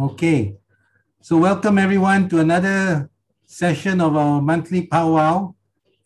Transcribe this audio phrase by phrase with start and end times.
[0.00, 0.56] Okay.
[1.20, 3.10] So welcome everyone to another
[3.44, 5.54] session of our monthly powwow.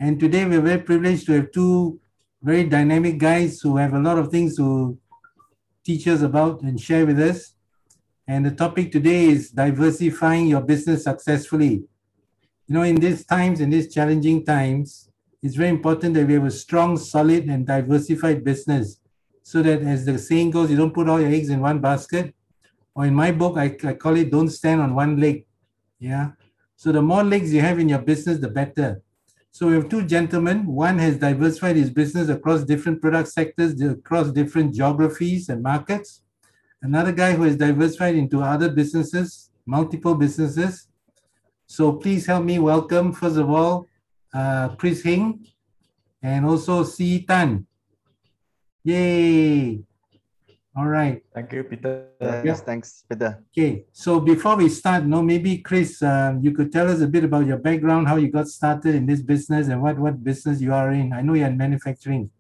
[0.00, 2.00] And today we're very privileged to have two
[2.42, 4.98] very dynamic guys who have a lot of things to
[5.84, 7.54] teach us about and share with us.
[8.26, 11.84] And the topic today is diversifying your business successfully.
[12.66, 15.08] You know, in these times, in these challenging times,
[15.40, 18.98] it's very important that we have a strong, solid, and diversified business
[19.44, 22.34] so that as the saying goes, you don't put all your eggs in one basket.
[22.94, 25.46] Or in my book, I, I call it don't stand on one leg.
[25.98, 26.32] Yeah.
[26.76, 29.02] So the more legs you have in your business, the better.
[29.50, 30.66] So we have two gentlemen.
[30.66, 36.22] One has diversified his business across different product sectors, across different geographies and markets.
[36.82, 40.88] Another guy who has diversified into other businesses, multiple businesses.
[41.66, 43.86] So please help me welcome, first of all,
[44.32, 45.46] uh, Chris Heng
[46.20, 47.66] and also CE Tan.
[48.82, 49.84] Yay!
[50.76, 51.22] All right.
[51.32, 52.08] Thank you, Peter.
[52.20, 53.44] Yes, thanks, Peter.
[53.56, 57.22] Okay, so before we start, no, maybe Chris, uh, you could tell us a bit
[57.22, 60.74] about your background, how you got started in this business, and what what business you
[60.74, 61.12] are in.
[61.12, 62.30] I know you're in manufacturing.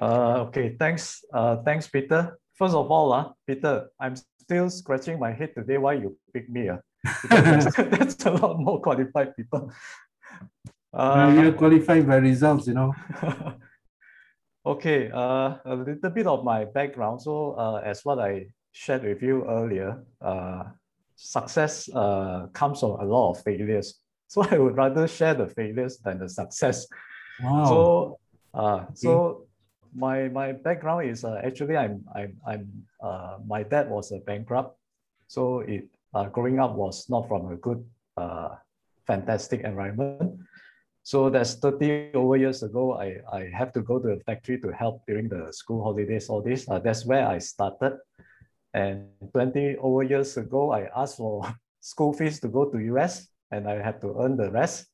[0.00, 1.24] Uh, okay, thanks.
[1.32, 2.38] Uh, thanks, Peter.
[2.54, 6.68] First of all, uh, Peter, I'm still scratching my head today why you picked me.
[6.68, 6.78] Uh,
[7.30, 9.72] that's, that's a lot more qualified people.
[10.92, 12.94] Uh, you're qualified by results, you know.
[14.66, 17.22] Okay, uh, a little bit of my background.
[17.22, 20.64] So uh, as what I shared with you earlier, uh,
[21.14, 24.00] success uh, comes from a lot of failures.
[24.28, 26.88] So I would rather share the failures than the success.
[27.40, 27.64] Wow.
[27.64, 28.18] So,
[28.54, 29.46] uh, so
[29.94, 32.66] my my background is uh, actually I'm I'm I'm
[33.00, 34.74] uh, my dad was a bankrupt,
[35.28, 38.58] so it uh, growing up was not from a good uh,
[39.06, 40.40] fantastic environment.
[41.06, 42.98] So that's 30 over years ago.
[42.98, 46.42] I, I have to go to the factory to help during the school holidays, all
[46.42, 46.66] this.
[46.68, 48.02] Uh, that's where I started.
[48.74, 51.46] And 20 over years ago, I asked for
[51.80, 54.90] school fees to go to US and I had to earn the rest.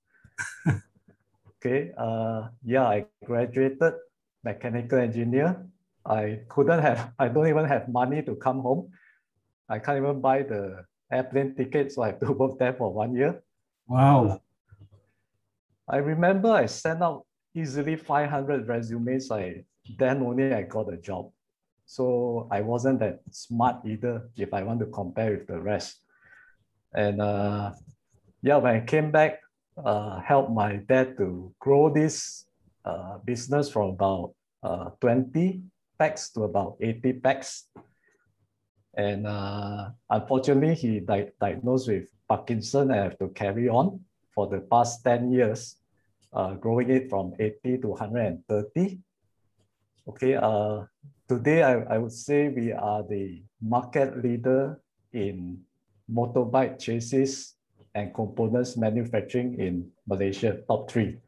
[1.57, 3.95] okay, uh, yeah, I graduated
[4.45, 5.65] mechanical engineer.
[6.05, 8.93] I couldn't have, I don't even have money to come home.
[9.67, 13.17] I can't even buy the airplane ticket, so I have to work there for one
[13.17, 13.43] year.
[13.89, 14.43] Wow.
[15.88, 19.31] I remember I sent out easily 500 resumes.
[19.31, 19.65] I
[19.98, 21.31] then only I got a job.
[21.87, 26.00] So I wasn't that smart either if I want to compare with the rest.
[26.94, 27.72] And uh,
[28.42, 29.41] yeah, when I came back,
[29.76, 32.47] uh, helped my dad to grow this
[32.84, 35.62] uh, business from about uh, 20
[35.98, 37.69] packs to about 80 packs.
[38.94, 44.00] And uh, unfortunately, he di diagnosed with Parkinson and I have to carry on
[44.34, 45.76] for the past 10 years,
[46.32, 48.98] uh, growing it from 80 to 130.
[50.09, 50.82] Okay, uh,
[51.28, 54.81] today I, I would say we are the market leader
[55.12, 55.60] in
[56.10, 57.54] motorbike chassis
[57.94, 61.19] and components manufacturing in Malaysia, top three.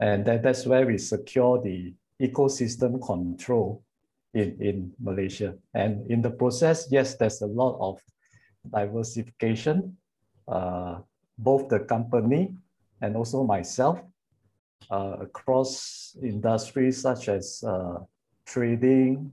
[0.00, 3.82] And that, that's where we secure the ecosystem control
[4.34, 5.54] in, in Malaysia.
[5.72, 8.00] And in the process, yes, there's a lot of
[8.70, 9.96] diversification,
[10.48, 10.98] uh,
[11.38, 12.54] both the company
[13.00, 14.00] and also myself
[14.90, 17.98] uh, across industries such as uh,
[18.46, 19.32] trading,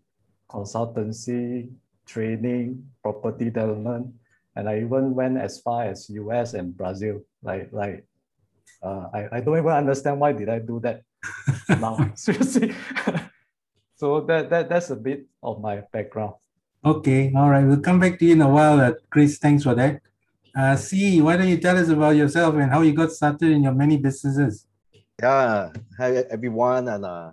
[0.49, 1.69] consultancy,
[2.05, 4.13] training, property development,
[4.55, 7.23] and I even went as far as US and Brazil.
[7.43, 8.05] Like, like
[8.83, 11.03] uh, I, I don't even understand why did I do that
[11.69, 12.73] now, seriously.
[13.95, 16.35] so that, that that's a bit of my background.
[16.83, 17.63] Okay, all right.
[17.63, 19.37] We'll come back to you in a while, uh, Chris.
[19.37, 20.01] Thanks for that.
[20.53, 23.63] Uh, C, why don't you tell us about yourself and how you got started in
[23.63, 24.67] your many businesses?
[25.21, 27.31] Yeah, hi everyone, and uh,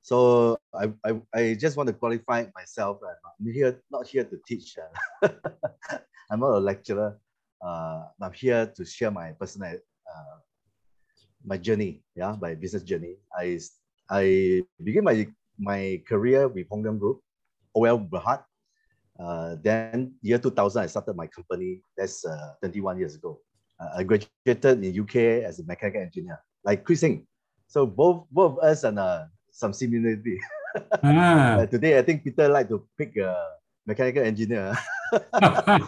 [0.00, 3.00] so I, I I just want to qualify myself.
[3.04, 4.78] I'm here not here to teach.
[4.80, 5.28] Uh,
[6.30, 7.20] I'm not a lecturer.
[7.60, 9.76] Uh, I'm here to share my personal
[10.08, 10.38] uh,
[11.44, 12.00] my journey.
[12.16, 13.20] Yeah, my business journey.
[13.36, 13.60] I
[14.08, 15.28] I began my
[15.60, 17.20] my career with Hong Leong Group,
[17.76, 18.40] OL Berhad,
[19.18, 21.82] uh, then year 2000, I started my company.
[21.96, 23.40] That's uh, 21 years ago.
[23.78, 27.26] Uh, I graduated in UK as a mechanical engineer, like Chris Singh.
[27.66, 30.38] So both both of us and uh, some similarity.
[31.02, 31.66] Ah.
[31.70, 33.34] today, I think Peter like to pick a
[33.86, 34.74] mechanical engineer.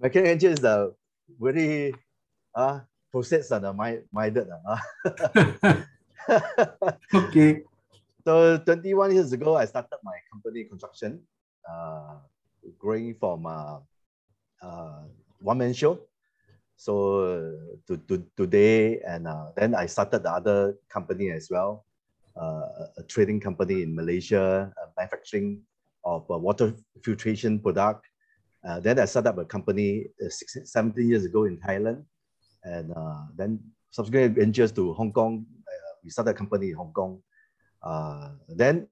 [0.00, 0.90] mechanical engineer is a
[1.40, 1.94] very
[2.54, 2.80] uh,
[3.12, 3.74] process and uh,
[4.12, 4.48] minded.
[4.48, 4.80] Uh.
[7.14, 7.62] okay.
[8.24, 11.20] So 21 years ago, I started my company construction
[12.78, 13.78] growing from uh,
[14.62, 15.02] uh,
[15.40, 15.98] one man show.
[16.76, 17.56] So
[17.86, 21.86] to, to today, and uh, then I started the other company as well,
[22.36, 25.62] uh, a trading company in Malaysia, manufacturing
[26.04, 28.04] of water filtration product,
[28.64, 32.04] Uh, then I set up a company uh, 16, 17 years ago in Thailand.
[32.62, 33.60] And uh, then
[33.90, 35.44] subsequently ventures to Hong Kong.
[35.68, 37.20] Uh, we started a company in Hong Kong.
[37.82, 38.88] Uh, then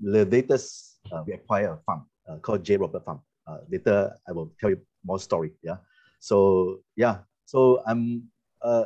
[0.00, 2.76] the latest, uh, we acquire a farm uh, called J.
[2.76, 3.20] Robert Farm.
[3.46, 5.52] Uh, later, I will tell you more story.
[5.62, 5.76] Yeah.
[6.20, 7.18] So yeah.
[7.46, 8.30] So I'm
[8.62, 8.84] uh,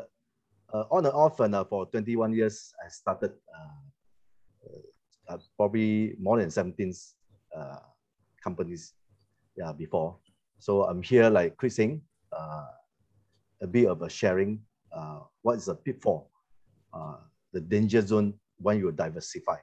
[0.73, 2.73] uh, on and off and uh, for 21 years.
[2.85, 3.32] I started
[5.29, 6.93] uh, probably more than 17
[7.56, 7.76] uh,
[8.43, 8.94] companies.
[9.56, 10.19] Yeah, before.
[10.59, 12.02] So I'm here like Chris saying,
[12.32, 12.67] uh,
[13.62, 14.61] a bit of a sharing.
[15.43, 16.31] What is a pitfall?
[17.52, 19.56] The danger zone when you diversify.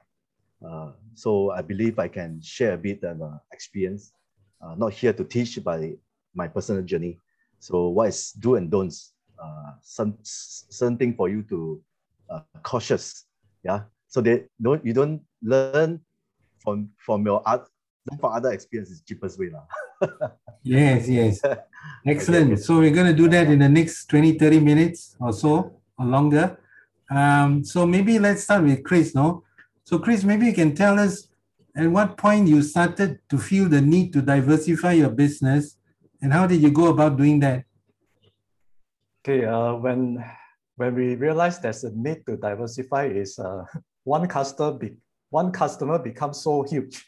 [0.64, 4.12] Uh, so I believe I can share a bit of uh, experience.
[4.60, 5.80] Uh, not here to teach, but
[6.34, 7.18] my personal journey.
[7.58, 9.12] So what is do and don'ts?
[9.38, 11.82] Uh, some something for you to
[12.30, 13.26] uh, cautious.
[13.62, 13.82] Yeah.
[14.08, 16.00] So they don't you don't learn
[16.62, 17.68] from from your art
[18.20, 19.64] from other experiences cheapest way lah.
[20.62, 21.40] yes, yes.
[22.06, 22.52] Excellent.
[22.52, 22.60] Okay.
[22.60, 26.04] So we're going to do that in the next 20, 30 minutes or so or
[26.04, 26.58] longer.
[27.10, 29.43] Um, so maybe let's start with Chris, no?
[29.84, 31.28] So Chris, maybe you can tell us
[31.76, 35.76] at what point you started to feel the need to diversify your business
[36.22, 37.64] and how did you go about doing that?
[39.20, 40.24] Okay, uh, when
[40.76, 43.64] when we realized there's a need to diversify is uh,
[44.04, 44.96] one customer be,
[45.28, 47.04] one customer becomes so huge.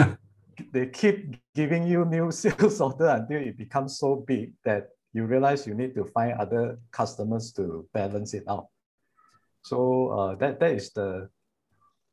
[0.72, 5.66] they keep giving you new sales order until it becomes so big that you realize
[5.66, 8.66] you need to find other customers to balance it out.
[9.62, 11.28] So uh, that that is the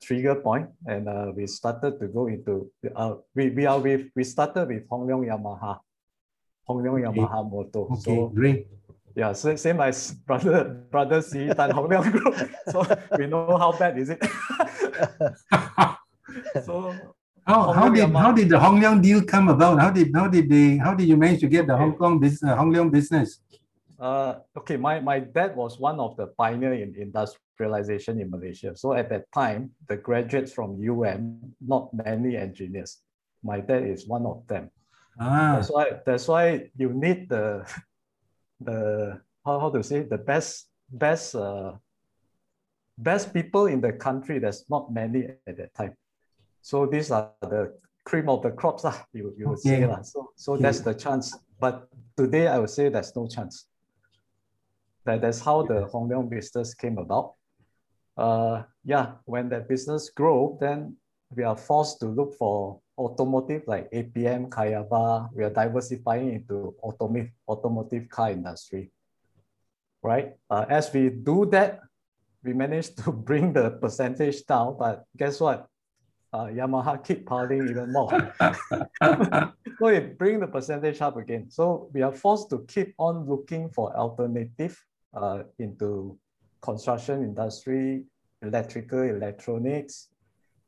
[0.02, 4.24] trigger point, and uh, we started to go into uh, we we are with we
[4.24, 5.80] started with Hong Leong Yamaha,
[6.66, 7.50] Hong Leong Yamaha okay.
[7.50, 7.80] Motor.
[7.80, 8.68] Okay, so, great.
[9.16, 12.36] Yeah, so same as brother brother CE Tan Hong Leong Group.
[12.72, 12.86] So
[13.18, 14.24] we know how bad is it.
[16.66, 16.94] so
[17.46, 19.80] how, how did how did the Hong Leong deal come about?
[19.80, 21.76] How did how did they how did you manage to get the.
[21.76, 23.40] Hong Kong business Hong Leong business?
[24.00, 28.76] Uh, okay, my, my dad was one of the pioneer in industrialization in Malaysia.
[28.76, 33.02] So at that time, the graduates from UM, not many engineers.
[33.44, 34.72] My dad is one of them.
[35.20, 35.56] Ah.
[35.56, 37.68] That's why that's why you need the
[38.62, 41.74] the how, how to say the best best uh,
[42.98, 44.40] best people in the country.
[44.40, 45.96] There's not many at that time.
[46.62, 47.76] So these are the
[48.06, 49.82] cream of the crops, uh, you, you would okay.
[49.82, 49.84] say.
[49.84, 50.02] Uh.
[50.04, 50.64] So so okay.
[50.64, 51.36] that's the chance.
[51.60, 53.68] But today I would say there's no chance.
[55.10, 57.34] That, that's how the Hong Leong business came about.
[58.16, 60.98] Uh, yeah, when that business grow, then
[61.36, 65.30] we are forced to look for automotive like APM, Kayaba.
[65.34, 68.92] We are diversifying into automotive, automotive car industry,
[70.04, 70.34] right?
[70.48, 71.80] Uh, as we do that,
[72.44, 75.66] we managed to bring the percentage down, but guess what?
[76.32, 78.12] Uh, Yamaha keep piling even more.
[79.80, 81.50] so it bring the percentage up again.
[81.50, 84.78] So we are forced to keep on looking for alternative
[85.14, 86.18] uh, into
[86.62, 88.04] construction industry,
[88.42, 90.10] electrical, electronics.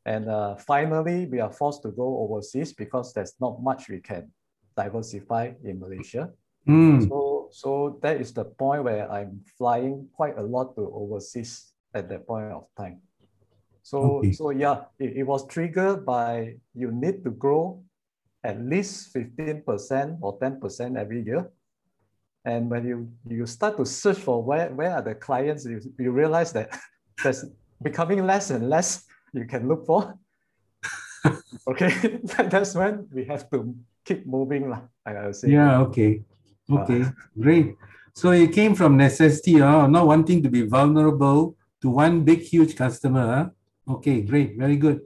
[0.05, 4.31] And uh, finally, we are forced to go overseas because there's not much we can
[4.75, 6.29] diversify in Malaysia.
[6.67, 7.07] Mm.
[7.07, 12.09] So, so that is the point where I'm flying quite a lot to overseas at
[12.09, 13.01] that point of time.
[13.83, 14.31] So, okay.
[14.31, 17.83] so yeah, it, it was triggered by you need to grow
[18.43, 21.49] at least 15% or 10% every year
[22.45, 26.11] and when you, you start to search for where, where are the clients, you, you
[26.11, 26.77] realize that
[27.23, 27.45] there's
[27.81, 30.17] becoming less and less you can look for.
[31.67, 34.69] okay, that's when we have to keep moving.
[34.69, 35.49] Like I would say.
[35.49, 36.23] Yeah, okay.
[36.69, 37.75] Okay, uh, great.
[38.13, 42.75] So it came from necessity, uh, not wanting to be vulnerable to one big, huge
[42.75, 43.51] customer.
[43.87, 43.93] Huh?
[43.95, 45.01] Okay, great, very good.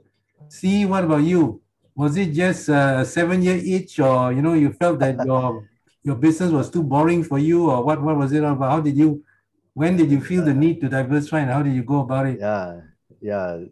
[0.48, 1.60] See, what about you?
[1.94, 5.66] Was it just a seven year itch or, you know, you felt that your
[6.06, 8.70] your business was too boring for you or what, what was it all about?
[8.70, 9.24] How did you,
[9.74, 12.38] when did you feel the need to diversify and how did you go about it?
[12.38, 12.80] Yeah,
[13.20, 13.64] yeah.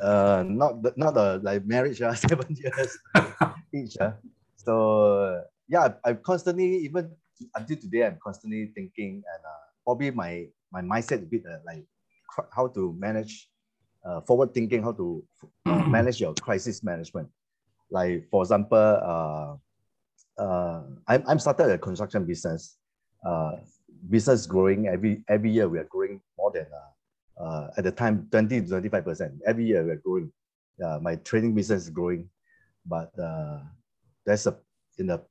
[0.00, 2.96] Uh, not not a like marriage, uh, seven years
[3.74, 3.98] each.
[4.00, 4.12] Uh.
[4.56, 7.10] So yeah, I, am constantly, even
[7.56, 11.84] until today, I'm constantly thinking and uh, probably my, my mindset a bit uh, like
[12.54, 13.50] how to manage
[14.06, 15.24] uh, forward thinking, how to
[15.66, 17.28] manage your crisis management.
[17.90, 19.56] Like for example, uh,
[20.42, 22.76] uh, I'm, I'm started a construction business.
[23.24, 23.52] Uh,
[24.10, 25.68] business growing every every year.
[25.68, 29.32] We are growing more than uh, uh, at the time 20 to 25 percent.
[29.46, 30.32] Every year we are growing.
[30.82, 32.28] Uh, my trading business is growing,
[32.86, 33.60] but uh,
[34.26, 34.56] that's a
[34.98, 35.22] in the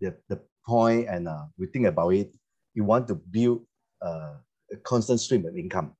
[0.00, 2.34] the, the point and uh, we think about it.
[2.74, 3.66] You want to build
[4.00, 4.34] uh,
[4.72, 5.92] a constant stream of income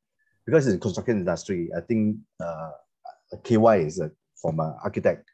[0.47, 2.71] because in construction industry, I think uh,
[3.45, 5.29] KY is a, from an architect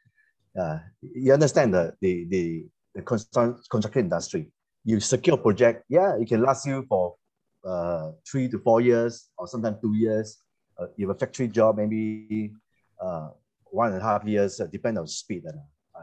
[0.57, 4.51] uh, you understand the the the, the construction industry.
[4.83, 7.15] You secure project, yeah, it can last you for
[7.63, 10.37] uh, three to four years or sometimes two years.
[10.77, 12.51] Uh, you have a factory job, maybe
[12.99, 13.29] uh,
[13.65, 15.43] one and a half years, uh, depend on speed.
[15.47, 16.01] Uh,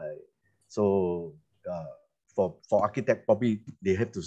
[0.67, 1.33] so
[1.69, 1.85] uh,
[2.35, 4.23] for for architect, probably they have to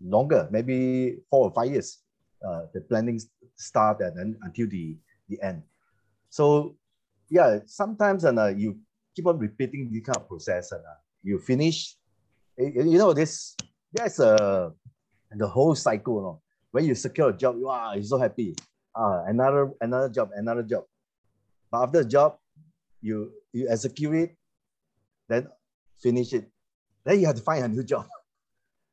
[0.00, 2.02] longer, maybe four or five years.
[2.46, 3.20] Uh, the planning
[3.56, 4.96] start and then until the
[5.28, 5.62] the end.
[6.28, 6.76] So
[7.30, 8.78] yeah, sometimes and you
[9.14, 10.82] keep on repeating this kind of process and
[11.26, 11.96] you finish.
[12.56, 13.56] You know this.
[13.92, 14.72] That's a
[15.34, 16.14] the whole cycle.
[16.14, 16.40] You know?
[16.70, 18.54] When you secure a job, wow, you're so happy.
[18.94, 20.84] Uh, another another job, another job.
[21.70, 22.38] But after the job,
[23.02, 24.36] you you execute it,
[25.28, 25.48] then
[25.98, 26.48] finish it.
[27.04, 28.06] Then you have to find a new job.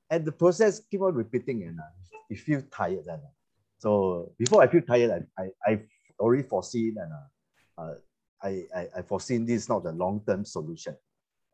[0.09, 1.89] And the process keep on repeating and uh,
[2.29, 3.07] you feel tired.
[3.07, 3.33] And, uh,
[3.79, 5.79] so before I feel tired, I, I, I
[6.19, 7.95] already foreseen and uh, uh,
[8.43, 10.95] I, I, I foreseen this is not the long-term solution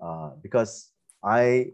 [0.01, 0.91] uh, because
[1.24, 1.72] I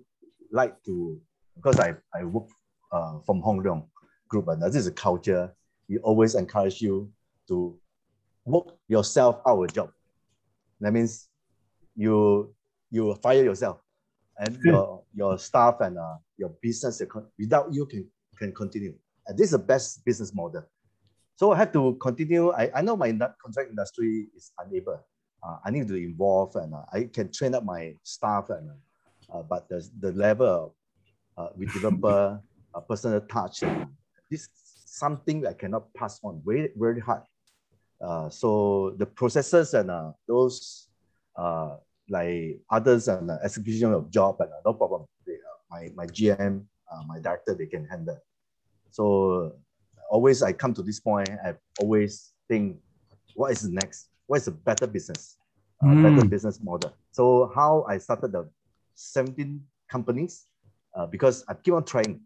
[0.51, 1.20] like to,
[1.55, 2.48] because I, I work
[2.91, 3.86] uh, from Hong Leong
[4.27, 5.53] group and this is a culture,
[5.88, 7.12] we always encourage you
[7.48, 7.77] to
[8.46, 9.91] work yourself out of a job.
[10.82, 11.29] That means
[11.96, 12.53] you
[12.91, 13.79] you fire yourself
[14.38, 14.67] and hmm.
[14.67, 17.01] your your staff and uh, your business
[17.39, 18.94] without you can can continue.
[19.27, 20.63] And this is the best business model.
[21.38, 22.51] So I have to continue.
[22.51, 25.00] I, I know my contract industry is unable.
[25.45, 28.71] Uh, I need to involve and uh, I can train up my staff and
[29.31, 30.71] uh, but the, the level of
[31.37, 32.41] uh, with developer,
[32.73, 33.85] uh, personal touch, uh,
[34.29, 34.49] this
[34.85, 37.23] something I cannot pass on very very hard.
[38.01, 40.87] Uh, so the processes and uh, those
[41.35, 41.77] uh,
[42.09, 45.05] like others and uh, execution of job and uh, no problem.
[45.25, 48.19] They, uh, my my GM, uh, my director, they can handle.
[48.91, 49.55] So
[50.09, 52.77] always I come to this point, I always think,
[53.33, 54.09] what is next?
[54.27, 55.38] What is a better business?
[55.84, 56.03] Uh, mm.
[56.03, 56.96] Better business model.
[57.12, 58.50] So how I started the
[58.96, 60.48] 17 companies
[60.96, 62.22] uh, because I keep on trying.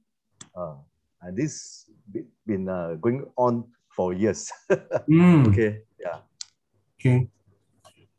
[0.55, 0.75] Uh,
[1.21, 1.85] and this
[2.45, 4.51] been uh, going on for years.
[4.71, 5.47] mm.
[5.47, 5.81] Okay.
[5.99, 6.19] Yeah.
[6.99, 7.27] Okay.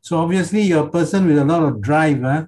[0.01, 2.45] So obviously you're a person with a lot of drive, huh?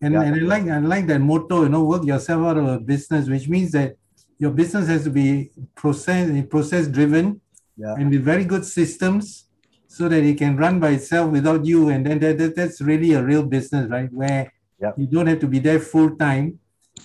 [0.00, 0.22] And, yeah.
[0.22, 3.28] and I like I like that motto, you know, work yourself out of a business,
[3.28, 3.96] which means that
[4.38, 7.40] your business has to be process process driven
[7.76, 7.94] yeah.
[7.94, 9.46] and with very good systems
[9.92, 11.88] so that it can run by itself without you.
[11.90, 14.10] And then that, that that's really a real business, right?
[14.12, 14.92] Where yeah.
[14.96, 16.58] you don't have to be there full time.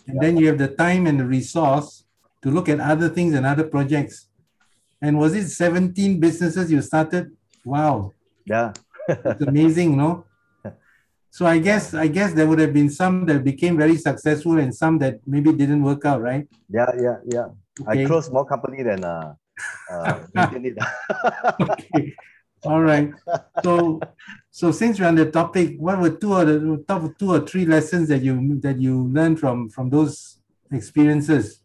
[0.07, 2.05] And then you have the time and the resource
[2.43, 4.27] to look at other things and other projects.
[5.01, 7.35] And was it 17 businesses you started?
[7.65, 8.13] Wow.
[8.45, 8.73] Yeah
[9.07, 10.25] it's amazing, no?
[11.29, 14.73] So I guess I guess there would have been some that became very successful and
[14.73, 16.47] some that maybe didn't work out, right?
[16.69, 17.47] Yeah, yeah, yeah.
[17.81, 18.03] Okay.
[18.03, 19.35] I closed more company than uh,
[19.91, 20.25] uh
[21.61, 22.15] okay.
[22.63, 23.11] All right.
[23.63, 23.99] So
[24.49, 27.65] so since we're on the topic, what were two or the top two or three
[27.65, 30.39] lessons that you that you learned from from those
[30.71, 31.61] experiences?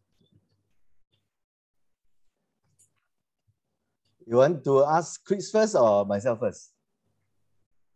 [4.26, 6.72] You want to ask Chris first or myself first?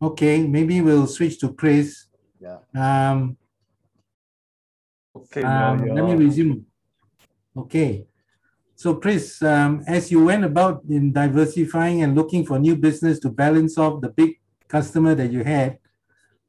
[0.00, 2.06] Okay, maybe we'll switch to Chris.
[2.40, 2.58] Yeah.
[2.74, 3.36] Um,
[5.14, 5.42] okay.
[5.42, 6.64] Um, let me resume.
[7.56, 8.06] Okay.
[8.78, 13.30] So Chris, um, as you went about in diversifying and looking for new business to
[13.30, 15.78] balance off the big customer that you had,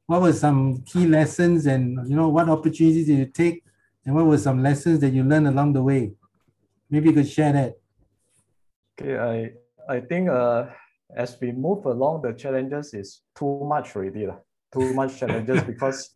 [0.04, 3.64] what were some key lessons and you know what opportunities did you take
[4.04, 6.12] and what were some lessons that you learned along the way?
[6.90, 7.78] Maybe you could share that.
[9.00, 10.66] Okay, I I think uh
[11.16, 14.36] as we move along, the challenges is too much already, lah.
[14.70, 16.10] too much challenges because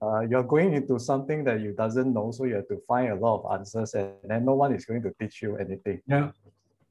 [0.00, 3.14] uh, you're going into something that you doesn't know, so you have to find a
[3.14, 6.00] lot of answers, and then no one is going to teach you anything.
[6.06, 6.30] Yeah.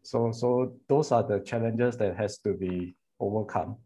[0.04, 3.78] So, so those are the challenges that has to be overcome.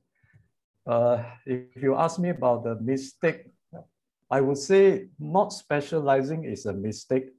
[0.85, 3.45] Uh, if you ask me about the mistake,
[4.29, 7.29] I would say not specializing is a mistake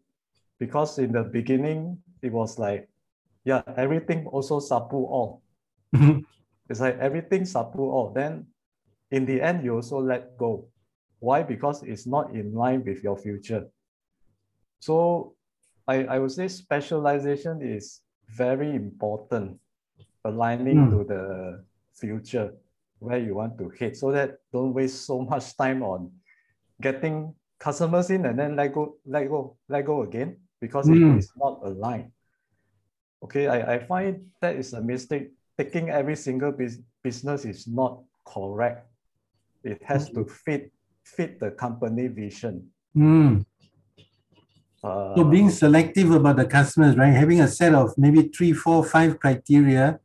[0.61, 2.89] because in the beginning it was like,
[3.45, 5.43] yeah, everything also sapu all.
[5.95, 6.21] Mm-hmm.
[6.71, 8.12] it's like everything sapu all.
[8.15, 8.47] Then
[9.11, 10.69] in the end, you also let go.
[11.23, 11.45] Why?
[11.45, 13.71] Because it's not in line with your future.
[14.81, 15.35] So
[15.87, 19.61] I, I would say specialization is very important,
[20.25, 20.91] aligning mm.
[20.91, 21.25] to the
[21.95, 22.50] future
[22.99, 26.11] where you want to hit so that don't waste so much time on
[26.81, 31.14] getting customers in and then let go, let go, let go again because mm.
[31.14, 32.11] it is not aligned.
[33.23, 36.52] Okay, I, I find that is a mistake taking every single
[37.05, 38.88] business is not correct.
[39.62, 40.73] It has to fit
[41.04, 42.71] fit the company vision.
[42.97, 43.44] Mm.
[44.82, 47.12] Uh, so being selective about the customers, right?
[47.12, 50.00] Having a set of maybe three, four, five criteria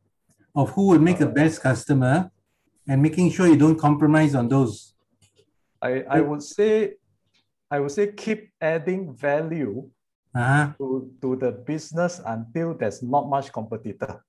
[0.55, 2.31] of who will make the best customer
[2.87, 4.93] and making sure you don't compromise on those.
[5.81, 6.93] I, I would say,
[7.69, 9.89] I would say keep adding value
[10.37, 10.69] Uh-huh.
[10.77, 14.21] to, to the business until there's not much competitor.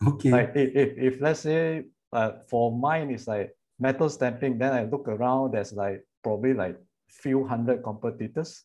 [0.00, 0.30] Okay.
[0.30, 4.84] Like if, if, if let's say uh, for mine it's like metal stamping, then I
[4.84, 6.76] look around, there's like probably like
[7.08, 8.64] few hundred competitors.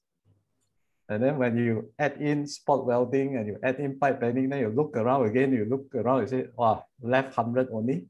[1.10, 4.60] And then when you add in spot welding and you add in pipe bending, then
[4.60, 8.08] you look around again, you look around, you say, wow, left 100 only.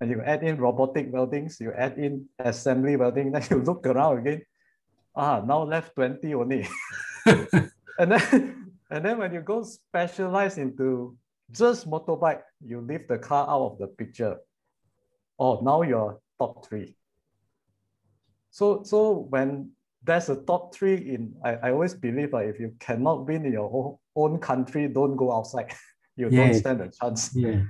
[0.00, 4.18] And you add in robotic weldings, you add in assembly welding, then you look around
[4.18, 4.42] again.
[5.14, 6.66] Ah, now left 20 only.
[7.26, 11.16] and then and then when you go specialize into
[11.50, 14.36] just motorbike, you leave the car out of the picture.
[15.38, 16.96] Oh, now you're top three.
[18.50, 19.70] So so when
[20.02, 23.52] there's a top three in, I, I always believe that if you cannot win in
[23.52, 25.72] your own, country, don't go outside.
[26.16, 27.34] you don't stand a chance.
[27.34, 27.62] yeah.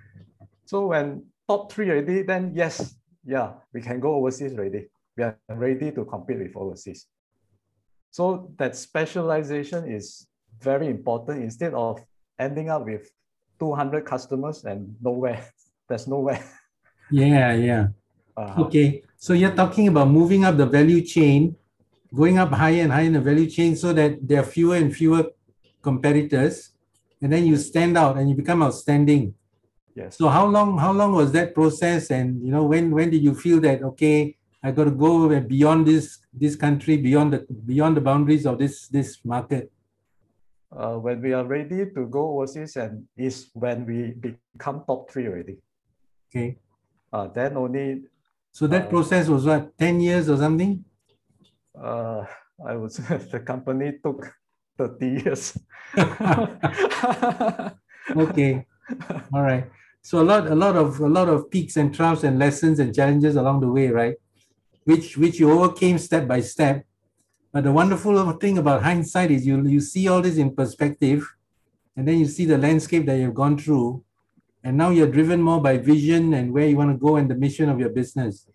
[0.66, 4.88] So when top three already, then yes, yeah, we can go overseas already.
[5.16, 7.06] We are ready to compete with overseas.
[8.10, 10.26] So that specialization is
[10.60, 12.04] very important instead of
[12.38, 13.10] ending up with
[13.58, 15.44] 200 customers and nowhere.
[15.88, 16.42] There's nowhere.
[17.10, 17.86] Yeah, yeah.
[18.36, 19.02] Uh, Okay.
[19.16, 21.56] So you're talking about moving up the value chain,
[22.14, 24.94] going up higher and higher in the value chain so that there are fewer and
[24.94, 25.32] fewer
[25.80, 26.70] competitors,
[27.22, 29.34] and then you stand out and you become outstanding.
[29.94, 30.18] Yes.
[30.18, 32.10] So how long how long was that process?
[32.10, 35.86] And you know, when when did you feel that okay, I got to go beyond
[35.86, 39.70] this this country, beyond the beyond the boundaries of this this market?
[40.74, 45.28] Uh, when we are ready to go overseas and is when we become top three
[45.28, 45.56] already.
[46.28, 46.58] Okay.
[47.12, 48.02] Uh, then only
[48.54, 50.84] So that Uh, process was what, 10 years or something?
[51.74, 52.22] uh,
[52.64, 54.20] I say the company took
[54.78, 55.58] 30 years.
[58.16, 58.66] Okay.
[59.34, 59.64] All right.
[60.02, 62.94] So a lot, a lot of, a lot of peaks and troughs and lessons and
[62.94, 64.14] challenges along the way, right?
[64.84, 66.84] Which, which you overcame step by step.
[67.52, 71.26] But the wonderful thing about hindsight is you, you see all this in perspective,
[71.96, 74.04] and then you see the landscape that you've gone through,
[74.62, 77.34] and now you're driven more by vision and where you want to go and the
[77.34, 78.46] mission of your business.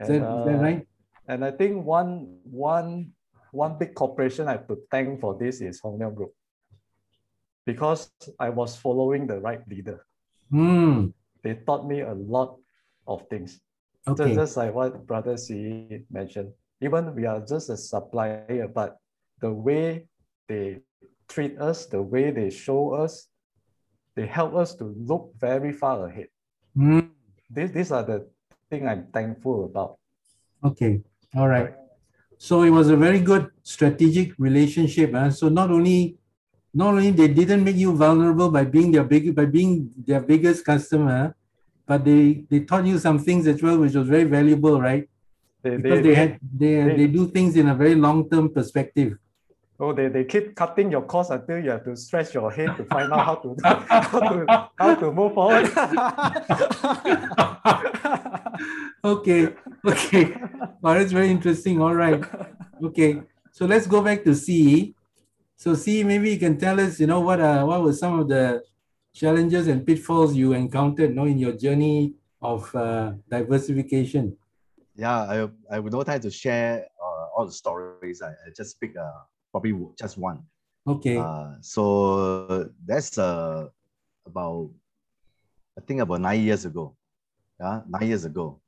[0.00, 0.88] Is that, And, is that uh, right?
[1.28, 3.12] And I think one one
[3.52, 6.32] one big corporation I have to thank for this is Hong Leong Group.
[7.64, 10.04] Because I was following the right leader.
[10.50, 11.08] Hmm.
[11.42, 12.56] They taught me a lot
[13.06, 13.60] of things.
[14.06, 14.34] Just, Okay.
[14.34, 16.52] just like what Brother C mentioned.
[16.80, 18.96] Even we are just a supplier, but
[19.40, 20.08] the way
[20.48, 20.80] they
[21.28, 23.28] treat us, the way they show us,
[24.14, 26.28] they help us to look very far ahead.
[26.74, 27.00] Hmm.
[27.50, 28.28] These, these are the
[28.70, 29.96] thing I'm thankful about.
[30.64, 31.00] Okay.
[31.36, 31.74] All right.
[32.38, 35.12] So it was a very good strategic relationship.
[35.12, 35.30] huh?
[35.30, 36.16] So not only
[36.74, 40.64] not only they didn't make you vulnerable by being their big by being their biggest
[40.64, 41.34] customer,
[41.86, 45.08] but they they taught you some things as well, which was very valuable, right?
[45.62, 49.18] They, Because they had they they- they do things in a very long term perspective.
[49.80, 52.84] Oh, they, they keep cutting your cost until you have to stretch your head to
[52.86, 54.44] find out how to how to
[54.76, 55.66] how to move forward.
[59.04, 59.54] okay.
[59.84, 60.34] Okay.
[60.80, 61.80] Well, that's very interesting.
[61.80, 62.20] All right.
[62.82, 63.22] Okay.
[63.52, 64.94] So let's go back to CE.
[65.54, 68.26] So CE, maybe you can tell us, you know, what uh, what were some of
[68.28, 68.64] the
[69.14, 74.36] challenges and pitfalls you encountered, you know, in your journey of uh, diversification.
[74.96, 78.22] Yeah, I I have no time to share uh, all the stories.
[78.22, 79.12] I, I just pick uh,
[79.50, 80.42] probably just one.
[80.86, 81.18] Okay.
[81.18, 83.68] Uh, so that's uh,
[84.26, 84.70] about
[85.76, 86.96] I think about nine years ago.
[87.60, 88.60] Yeah, nine years ago.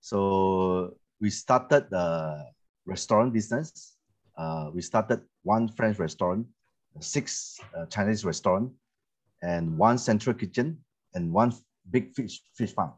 [0.00, 2.46] So we started the
[2.86, 3.96] restaurant business.
[4.36, 6.46] Uh, we started one French restaurant,
[7.00, 8.70] six uh, Chinese restaurant,
[9.42, 10.78] and one central kitchen,
[11.14, 11.52] and one
[11.90, 12.92] big fish fish farm.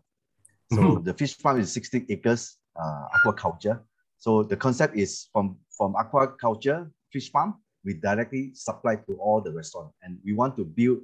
[0.73, 1.05] So Mhm.
[1.05, 3.81] the fish farm is 60 acres uh, aquaculture.
[4.19, 9.52] So the concept is from from aquaculture fish farm, we directly supply to all the
[9.52, 10.98] restaurant, and we want to build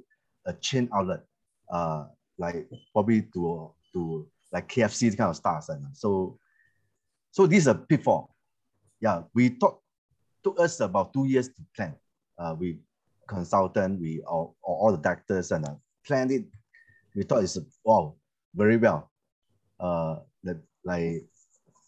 [0.45, 1.23] a chain outlet,
[1.71, 2.05] uh,
[2.37, 6.37] like probably to to like KFC kind of stars, so
[7.31, 8.35] so this is a pitfall.
[9.01, 9.79] Yeah, we thought
[10.43, 11.95] took us about two years to plan.
[12.37, 12.77] Uh, we
[13.27, 16.45] consultant, we all, all the directors and uh, planned it.
[17.15, 18.15] We thought it's wow,
[18.53, 19.09] very well.
[19.79, 20.17] Uh,
[20.83, 21.25] like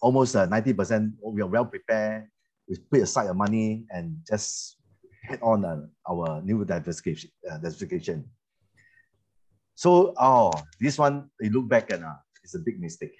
[0.01, 2.27] almost uh, 90% we are well prepared.
[2.67, 4.77] We put aside the money and just
[5.23, 7.31] head on uh, our new diversification.
[7.49, 8.25] Uh, diversification.
[9.75, 13.13] So, oh, this one, you look back and uh, it's a big mistake.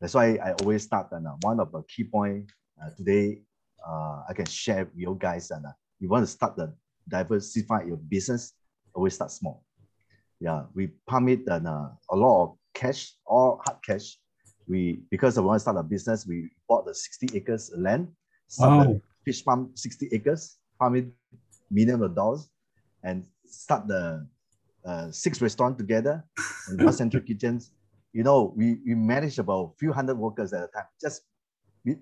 [0.00, 3.42] That's why I always start and uh, one of the key point uh, today
[3.86, 6.74] uh, I can share with you guys and uh, you want to start the
[7.08, 8.52] diversify your business,
[8.94, 9.64] always start small.
[10.40, 14.18] Yeah, we pump it and uh, a lot of cash, all hard cash,
[14.68, 18.08] we because I want to start a business, we bought the 60 acres land,
[18.48, 19.00] started Wow.
[19.24, 21.12] fish farm 60 acres, farming
[21.70, 22.50] million of dollars,
[23.02, 24.26] and start the
[24.84, 26.24] uh, six restaurant together
[26.68, 27.72] and one central kitchens.
[28.12, 30.86] You know, we, we managed about few hundred workers at a time.
[31.00, 31.22] Just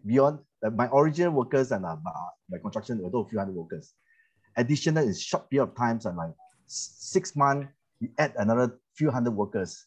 [0.06, 2.12] beyond uh, my original workers and uh, my,
[2.50, 3.94] my construction, although a few hundred workers.
[4.56, 6.32] Additional in short period of times and like
[6.66, 7.68] six months,
[8.00, 9.86] we add another few hundred workers.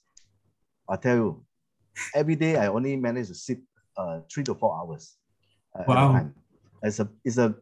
[0.89, 1.45] I tell you,
[2.15, 3.59] every day I only manage to sit
[3.97, 5.17] uh, three to four hours.
[5.77, 6.31] uh, at a Wow.
[6.83, 7.55] It's a it's a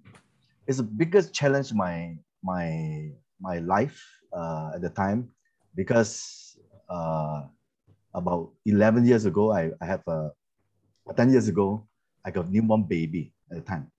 [0.68, 4.02] it's the biggest challenge my my my life
[4.34, 5.30] uh, at the time
[5.76, 6.58] because
[6.90, 7.44] uh,
[8.14, 10.32] about 11 years ago I, I have a
[11.16, 11.88] 10 years ago
[12.26, 13.92] I got newborn baby at the time.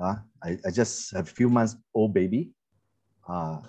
[0.00, 2.52] Uh, I, I just have a few months old baby.
[3.28, 3.60] Uh,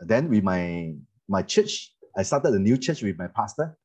[0.00, 0.94] then with my
[1.28, 3.76] my church, I started a new church with my pastor.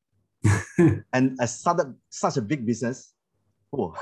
[1.12, 3.12] and I started such a big business.
[3.72, 3.94] Oh,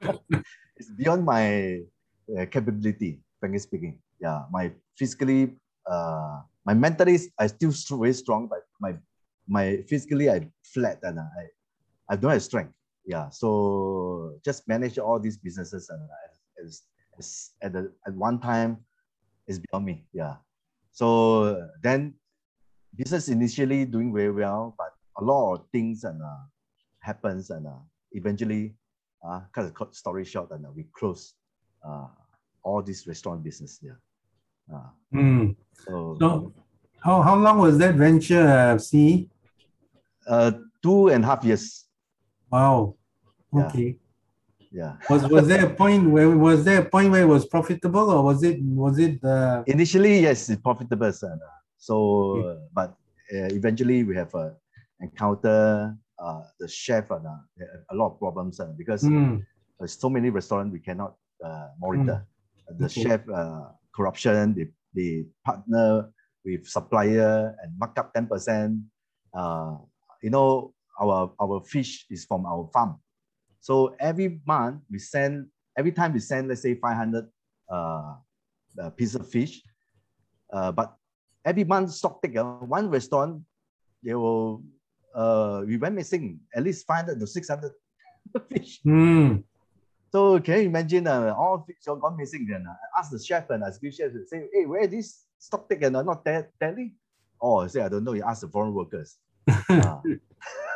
[0.78, 1.80] it's beyond my
[2.38, 3.98] uh, capability, frankly speaking.
[4.20, 8.94] Yeah, my physically, uh, my mentally, I still st- very strong, but my
[9.46, 11.42] my physically, I flat and I
[12.08, 12.72] I don't have strength.
[13.04, 16.00] Yeah, so just manage all these businesses and
[16.62, 16.82] as,
[17.18, 18.84] as, at the, at one time,
[19.46, 20.04] is beyond me.
[20.12, 20.36] Yeah,
[20.92, 22.14] so then
[22.94, 26.44] business initially doing very well, but a lot of things and uh,
[27.00, 27.80] happens and uh,
[28.12, 28.74] eventually,
[29.26, 31.34] uh, cut the story short, and uh, we close
[31.86, 32.06] uh,
[32.62, 33.80] all this restaurant business.
[33.82, 33.92] Yeah.
[34.72, 35.50] Uh, Hmm.
[35.72, 36.52] so, So,
[37.00, 39.30] how, how long was that venture, uh, C?
[40.28, 40.52] uh,
[40.82, 41.86] two and a half years.
[42.50, 42.96] Wow.
[43.54, 43.96] Okay.
[44.70, 44.96] Yeah.
[45.08, 48.22] Was was there a point where was there a point where it was profitable or
[48.22, 51.08] was it was it uh, Initially, yes, it's profitable.
[51.08, 51.36] Uh,
[51.78, 51.96] so,
[52.36, 52.60] Okay.
[52.74, 52.90] but
[53.32, 54.50] uh, eventually we have uh,
[55.00, 59.36] encounter uh, the chef and uh, there a lot of problems uh, because hmm,
[59.78, 62.26] there's so many restaurants we cannot uh, monitor.
[62.78, 63.02] The Okay.
[63.02, 66.10] chef uh, corruption, they, they partner
[66.44, 68.82] with supplier and mark up 10%.
[69.34, 69.76] Uh,
[70.22, 72.98] you know, our, our fish is from our farm.
[73.60, 77.26] So every month we send, every time we send, let's say 500
[77.70, 78.14] uh,
[78.80, 79.62] uh, piece of fish,
[80.52, 80.96] uh, but
[81.44, 83.42] every month stock take, uh, one restaurant,
[84.02, 84.62] they will,
[85.18, 87.72] uh, we went missing at least 500 to 600
[88.50, 88.80] fish.
[88.84, 89.42] hmm,
[90.14, 92.64] So can you imagine uh, all fish all gone missing then?
[92.66, 95.08] uh, I asked the chef and I the chef to say, hey, where is this
[95.38, 95.96] stock taken?
[95.96, 96.94] Uh, not ta- tally?
[97.40, 98.14] Oh, I say, I don't know.
[98.14, 99.18] You ask the foreign workers.
[99.70, 100.00] Ah,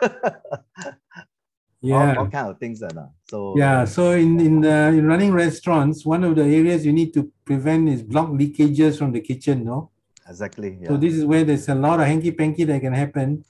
[1.80, 2.14] yeah.
[2.14, 2.82] all, all kind of things.
[2.82, 6.84] And, uh, so Yeah, so in in uh, in running restaurants, one of the areas
[6.86, 9.90] you need to prevent is block leakages from the kitchen, no?
[10.28, 10.78] exactly.
[10.80, 10.88] Yeah.
[10.88, 13.44] So this is where there's a lot of hanky panky that can happen.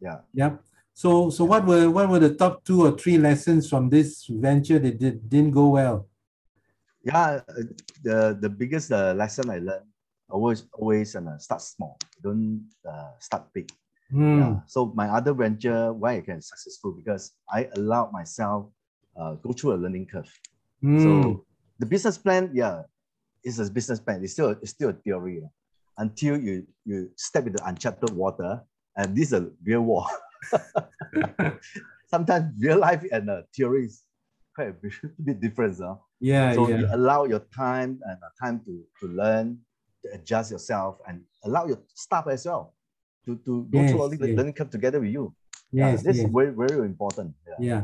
[0.00, 0.18] Yeah.
[0.32, 0.56] Yeah.
[0.94, 4.78] So so what were what were the top two or three lessons from this venture
[4.78, 6.08] that did, didn't go well?
[7.04, 7.40] Yeah.
[8.02, 9.86] The, the biggest uh, lesson I learned
[10.28, 11.98] always, always uh, start small.
[12.22, 13.70] Don't uh, start big.
[14.10, 14.38] Hmm.
[14.38, 14.60] Yeah.
[14.66, 18.66] So my other venture, why I can successful because I allowed myself
[19.18, 20.32] uh, go through a learning curve.
[20.80, 21.02] Hmm.
[21.02, 21.44] So
[21.78, 22.82] the business plan, yeah,
[23.44, 24.22] is a business plan.
[24.22, 25.48] It's still it's still a theory yeah.
[25.98, 28.62] until you you step into uncharted water,
[28.96, 30.06] and this is a real war.
[32.06, 34.02] Sometimes real life and uh, theory is
[34.54, 35.76] quite a bit, different.
[35.80, 35.96] huh?
[36.20, 36.78] yeah, so yeah.
[36.78, 39.58] you allow your time and uh, time to to learn,
[40.02, 42.74] to adjust yourself, and allow your staff as well
[43.24, 44.36] to to go through all the yes.
[44.36, 45.34] learning curve together with you.
[45.72, 46.26] Yeah, Yes, this yes.
[46.26, 47.34] is very very important.
[47.46, 47.58] Yeah.
[47.60, 47.82] Yeah.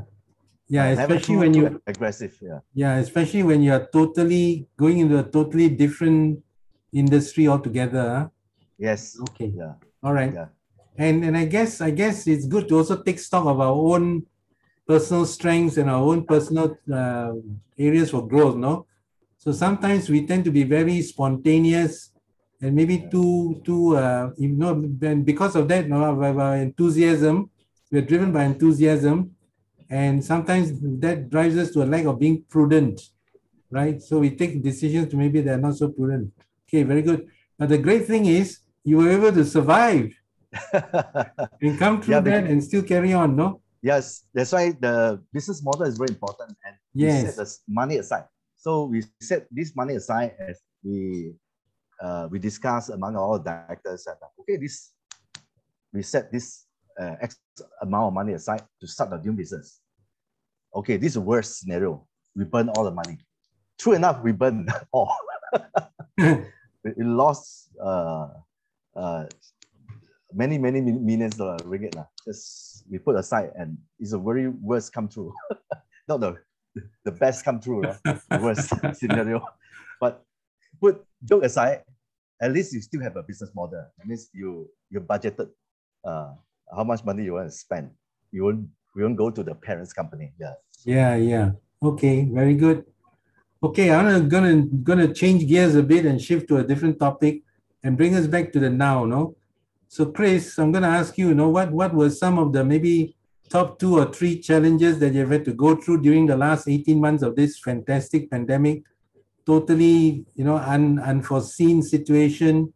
[0.69, 2.33] Yeah, especially when you aggressive.
[2.41, 2.61] Yeah.
[2.73, 6.41] yeah, especially when you're totally going into a totally different
[6.95, 8.31] industry altogether.
[8.79, 9.19] Yes.
[9.21, 9.53] Okay.
[9.53, 9.75] Yeah.
[10.03, 10.33] All right.
[10.33, 10.49] Yeah.
[10.97, 14.27] And and I guess I guess it's good to also take stock of our own
[14.87, 17.33] personal strengths and our own personal uh,
[17.79, 18.87] areas for growth, no?
[19.39, 22.11] So sometimes we tend to be very spontaneous
[22.61, 27.51] and maybe too too uh, you know and because of that, no, our, our enthusiasm,
[27.91, 29.35] we're driven by enthusiasm,
[29.91, 33.01] and sometimes that drives us to a lack of being prudent,
[33.71, 34.01] right?
[34.01, 36.33] So we take decisions to maybe they're not so prudent.
[36.69, 37.29] Okay, very good.
[37.59, 40.13] But the great thing is you were able to survive
[41.61, 43.61] and come through Yeah, that and still carry on, no?
[43.83, 47.35] Yes, that's why the business model is very important, and we Yes.
[47.35, 48.25] set the money aside.
[48.57, 51.35] So we set this money aside as we
[52.01, 54.93] uh, we discuss among all directors and okay, this
[55.93, 56.67] we set this
[57.01, 57.39] uh, X
[57.81, 59.81] amount of money aside to start a new business.
[60.75, 62.07] Okay, this is the worst scenario.
[62.37, 63.19] We burn all the money.
[63.79, 65.17] True enough, we burn all.
[66.19, 68.29] we, we lost uh,
[68.95, 69.27] uh,
[70.35, 71.95] many, many millions dollar ringgit.
[71.95, 72.07] lah.
[72.27, 75.33] Just we put aside and it's a very worst come true.
[76.09, 76.37] Not the
[77.05, 78.01] the best come true, right?
[78.05, 79.45] the worst scenario.
[80.01, 80.25] But
[80.81, 81.85] put joke aside,
[82.41, 83.85] at least you still have a business model.
[83.99, 85.51] That means you you budgeted
[86.05, 86.35] uh,
[86.75, 87.91] how much money you want to spend.
[88.33, 90.33] You won't you won't go to the parents company.
[90.39, 90.55] Yeah.
[90.85, 91.51] Yeah, yeah.
[91.83, 92.85] Okay, very good.
[93.63, 97.43] Okay, I'm gonna gonna change gears a bit and shift to a different topic
[97.85, 99.37] and bring us back to the now, no?
[99.93, 103.15] So Chris, I'm gonna ask you, you know, what what were some of the maybe
[103.51, 106.99] top two or three challenges that you've had to go through during the last 18
[106.99, 108.85] months of this fantastic pandemic?
[109.45, 112.73] Totally, you know, un, unforeseen situation,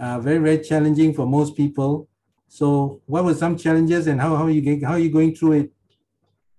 [0.00, 2.08] uh, very, very challenging for most people.
[2.48, 5.34] So what were some challenges and how, how are you get- how are you going
[5.34, 5.72] through it?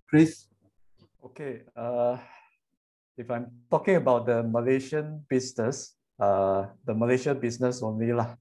[0.08, 0.46] Chris?
[1.26, 2.18] Okay, uh,
[3.18, 8.38] if I'm talking about the Malaysian business, uh, the Malaysian business only lah.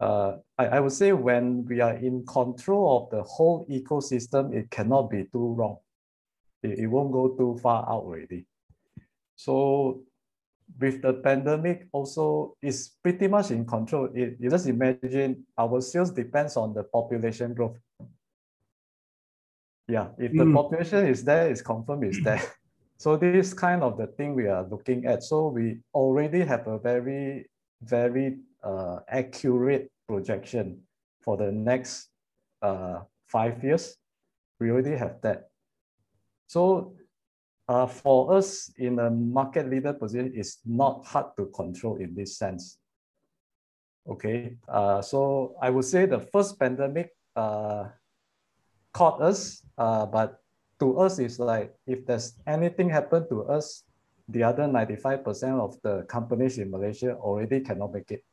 [0.00, 4.70] Uh, I, I would say when we are in control of the whole ecosystem, it
[4.70, 5.78] cannot be too wrong.
[6.62, 8.46] It, it won't go too far out already.
[9.36, 10.02] So
[10.80, 14.08] with the pandemic also is pretty much in control.
[14.14, 17.76] It, you just imagine our sales depends on the population growth.
[19.86, 20.54] Yeah, if the Mm.
[20.54, 22.40] population is there, it's confirmed is there.
[22.96, 25.24] So this kind of the thing we are looking at.
[25.24, 27.50] So we already have a very,
[27.82, 30.80] very uh, accurate projection
[31.20, 32.08] for the next
[32.62, 33.96] uh, five years.
[34.60, 35.48] We already have that.
[36.46, 36.94] So
[37.68, 42.36] uh, for us in a market leader position, it's not hard to control in this
[42.36, 42.78] sense.
[44.08, 47.88] Okay, uh, so I would say the first pandemic uh,
[48.92, 50.44] caught us, uh, but
[50.78, 53.84] to us it's like if there's anything happen to us,
[54.28, 55.24] the other 95%
[55.60, 58.24] of the companies in Malaysia already cannot make it,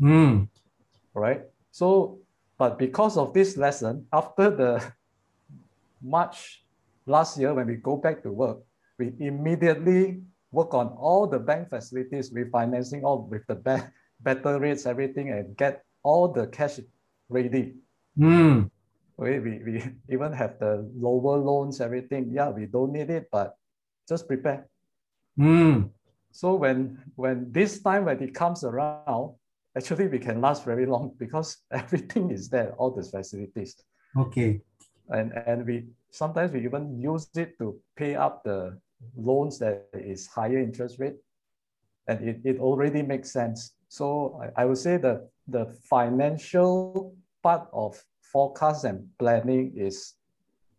[0.00, 0.48] Mm.
[1.14, 1.42] right?
[1.70, 2.18] So,
[2.58, 4.82] but because of this lesson, after the
[6.02, 6.64] March
[7.06, 8.58] last year, when we go back to work,
[8.98, 13.82] we immediately work on all the bank facilities, refinancing all with the be-
[14.20, 16.78] better rates, everything, and get all the cash
[17.28, 17.74] ready.
[18.18, 18.70] Mm.
[19.16, 19.82] We, we, we
[20.14, 22.30] even have the lower loans, everything.
[22.32, 23.56] Yeah, we don't need it, but
[24.08, 24.68] just prepare.
[25.38, 25.90] Mm.
[26.30, 29.34] So when when this time when it comes around,
[29.76, 33.76] actually we can last very long because everything is there, all the facilities.
[34.16, 34.60] Okay.
[35.10, 38.78] And and we sometimes we even use it to pay up the
[39.16, 41.16] loans that is higher interest rate.
[42.06, 43.74] And it, it already makes sense.
[43.88, 50.14] So I, I would say that the financial part of forecast and planning is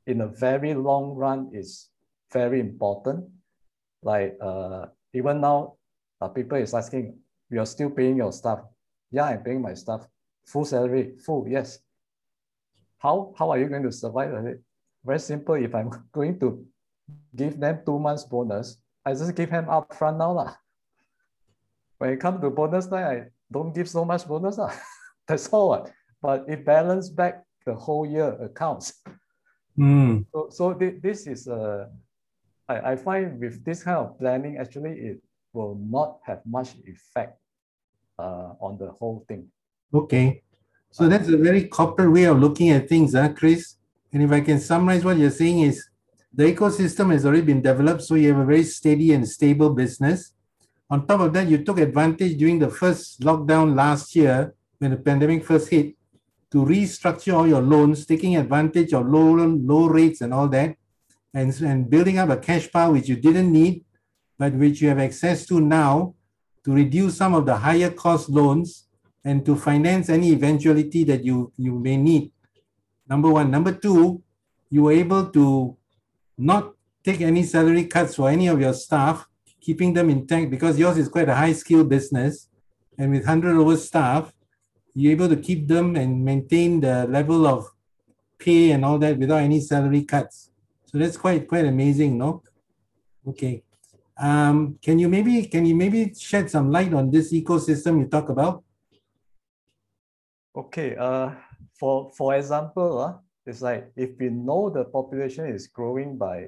[0.08, 1.90] in a very long run is
[2.32, 3.26] very important.
[4.04, 5.76] Like uh, even now,
[6.22, 7.18] uh, people is asking,
[7.50, 8.60] you're still paying your staff.
[9.16, 10.06] Yeah, I'm paying my staff.
[10.46, 11.80] Full salary, full, yes.
[13.00, 14.36] How, how are you going to survive?
[15.06, 15.56] Very simple.
[15.56, 16.68] If I'm going to
[17.34, 20.34] give them two months bonus, I just give them upfront now.
[20.34, 20.54] Lah.
[21.98, 24.58] When it comes to bonus time, I don't give so much bonus.
[24.58, 24.74] Lah.
[25.28, 25.70] That's all.
[25.70, 25.92] what.
[26.22, 29.00] But it balance back the whole year accounts.
[29.80, 30.26] Mm.
[30.34, 31.88] So, so thi- this is a,
[32.68, 35.24] I, I find with this kind of planning, actually, it
[35.54, 37.40] will not have much effect
[38.18, 39.48] uh, on the whole thing.
[39.94, 40.42] Okay.
[40.92, 43.76] So that's a very corporate way of looking at things, huh, Chris?
[44.14, 45.86] And if I can summarize what you're saying is
[46.34, 50.34] the ecosystem has already been developed, so you have a very steady and stable business.
[50.90, 54.98] On top of that, you took advantage during the first lockdown last year when the
[54.98, 55.96] pandemic first hit
[56.52, 60.78] to restructure all your loans, taking advantage of low, low rates and all that,
[61.34, 63.84] and, and building up a cash pile which you didn't need,
[64.38, 66.15] but which you have access to now
[66.66, 68.88] to reduce some of the higher cost loans
[69.24, 72.32] and to finance any eventuality that you, you may need.
[73.08, 73.52] Number one.
[73.52, 74.24] Number two,
[74.72, 75.78] you were able to
[76.38, 76.74] not
[77.04, 79.28] take any salary cuts for any of your staff,
[79.62, 82.50] keeping them intact because yours is quite a high skill business.
[82.98, 84.34] And with 100 over staff,
[84.96, 87.70] you're able to keep them and maintain the level of
[88.40, 90.50] pay and all that without any salary cuts.
[90.86, 92.42] So that's quite quite amazing, no?
[93.28, 93.65] Okay.
[94.18, 98.30] Um, can you maybe can you maybe shed some light on this ecosystem you talk
[98.30, 98.64] about?
[100.56, 101.32] Okay, uh,
[101.78, 103.14] for, for example, uh,
[103.46, 106.48] it's like if we know the population is growing by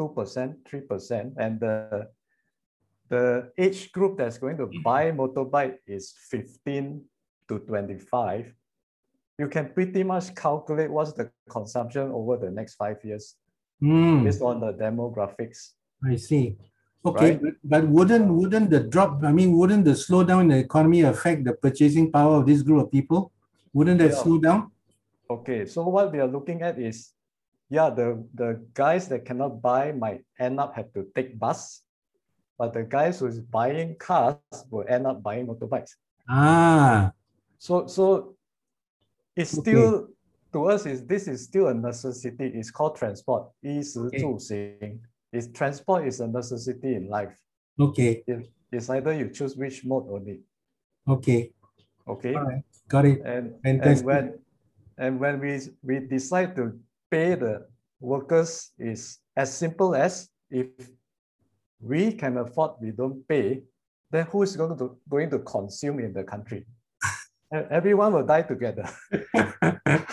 [0.00, 2.08] 2%, 3%, and the,
[3.08, 7.04] the age group that's going to buy motorbike is 15
[7.48, 8.52] to 25,
[9.38, 13.36] you can pretty much calculate what's the consumption over the next five years
[13.80, 15.74] Hmm, based on the demographics.
[16.05, 16.57] I see.
[17.05, 17.41] Okay, Right.
[17.41, 19.23] but, but wouldn't wouldn't the drop?
[19.23, 22.85] I mean, wouldn't the slowdown in the economy affect the purchasing power of this group
[22.85, 23.31] of people?
[23.73, 24.23] Wouldn't that Yeah.
[24.23, 24.71] slow down?
[25.29, 27.11] Okay, so what we are looking at is,
[27.69, 31.81] yeah, the, the guys that cannot buy might end up have to take bus,
[32.57, 34.37] but the guys who's buying cars
[34.69, 35.95] will end up buying motorbikes.
[36.29, 37.11] Ah,
[37.57, 38.35] So, so
[39.35, 39.71] it's Okay.
[39.71, 40.07] still,
[40.53, 42.47] to us, is this is still a necessity.
[42.53, 43.51] It's called transport.
[43.61, 44.19] 衣食 Okay.
[44.19, 45.01] 住行.
[45.32, 47.36] is transport is a necessity in life.
[47.78, 48.24] okay,
[48.72, 50.40] It's either you choose which mode only.
[51.06, 51.52] okay.
[52.08, 52.32] Okay.
[52.34, 53.20] Right, got it.
[53.20, 53.98] And, Fantastic.
[53.98, 54.38] and when,
[54.96, 56.72] and when we, we decide to
[57.10, 57.66] pay the
[58.00, 60.68] workers is as simple as if
[61.80, 63.62] we can afford, we don't pay,
[64.10, 66.64] then who is going to, going to consume in the country?
[67.52, 68.88] Everyone will die together.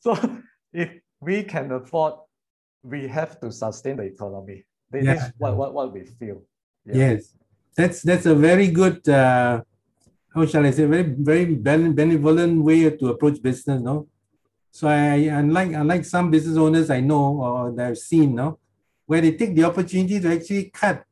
[0.00, 0.14] So
[0.72, 2.14] if we can afford,
[2.82, 4.64] we have to sustain the economy.
[4.90, 5.14] This Yeah.
[5.14, 6.42] is what, what, what we feel.
[6.84, 6.94] Yeah.
[6.96, 7.34] Yes,
[7.76, 9.06] that's that's a very good.
[9.08, 9.62] Uh,
[10.34, 10.84] how shall I say?
[10.86, 14.08] Very very bene- benevolent way to approach business, no.
[14.70, 18.58] So I unlike unlike some business owners I know or that I've seen, no,
[19.06, 21.04] where they take the opportunity to actually cut,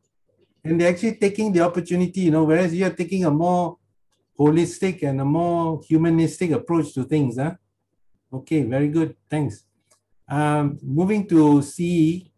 [0.64, 3.76] and they're actually taking the opportunity, you know, whereas you're taking a more
[4.38, 7.54] holistic and a more humanistic approach to things, huh?
[8.32, 9.16] Okay, very good.
[9.28, 9.64] Thanks.
[10.28, 12.30] Um, moving to CE,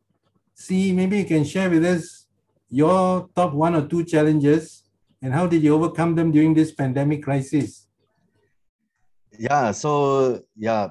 [0.54, 2.26] CE, maybe you can share with us
[2.68, 4.84] your top one or two challenges
[5.22, 7.88] and how did you overcome them during this pandemic crisis?
[9.38, 10.88] Yeah, so yeah,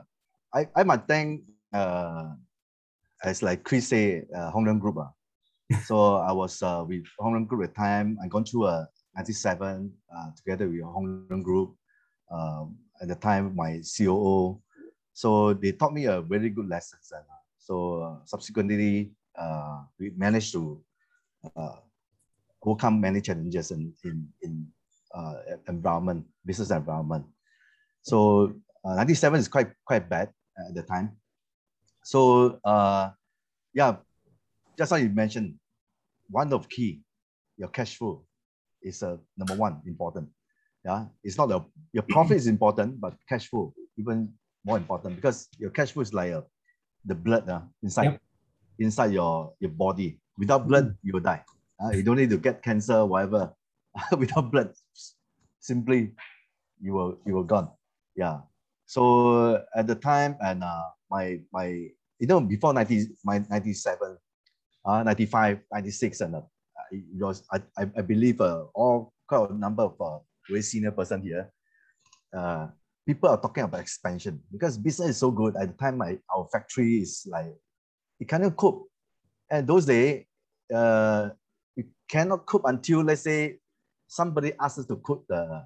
[0.53, 2.31] I, I might thank uh
[3.23, 4.97] as like Chris say, uh, Hong Leong Group.
[4.99, 5.11] ah.
[5.85, 8.17] so I was uh, with Hong Leong Group at the time.
[8.23, 11.75] I gone through a 97 uh, together with Hong Leong Group.
[12.31, 14.61] Um, at the time, my COO.
[15.17, 17.09] So they taught me a very good lessons.
[17.09, 17.25] And,
[17.57, 17.75] so
[18.05, 20.79] uh, subsequently, uh, we managed to
[21.55, 21.81] uh,
[22.61, 24.67] overcome many challenges in in, in
[25.11, 27.25] uh, environment, business environment.
[28.03, 28.53] So
[28.85, 31.17] uh, 97 is quite quite bad at the time.
[32.03, 33.09] So uh,
[33.73, 33.97] yeah,
[34.77, 35.57] just like you mentioned,
[36.29, 37.01] one of key,
[37.57, 38.23] your cash flow
[38.83, 40.29] is uh, number one important.
[40.85, 44.31] Yeah, it's not a your profit is important, but cash flow even
[44.67, 46.43] more important because your cash flow is like uh,
[47.07, 48.21] the blood uh, inside Yep.
[48.79, 50.19] inside your your body.
[50.37, 51.41] Without blood, you will die.
[51.81, 53.55] Uh, you don't need to get cancer, whatever.
[54.21, 54.69] Without blood,
[55.63, 56.11] simply
[56.83, 57.71] you will you will gone.
[58.15, 58.41] Yeah.
[58.85, 61.67] So at the time and uh, my my
[62.19, 64.17] you know before 90 my 97
[64.85, 66.41] uh 95 96 and uh,
[66.91, 70.91] it was I, I, I believe uh, all quite a number of uh, very senior
[70.91, 71.51] person here
[72.35, 72.67] uh
[73.07, 76.47] people are talking about expansion because business is so good at the time my our
[76.51, 77.55] factory is like
[78.19, 78.87] it cannot cope
[79.49, 80.25] and those days
[80.75, 81.29] uh
[81.75, 83.57] we cannot cope until let's say
[84.07, 85.63] somebody asks us to cook the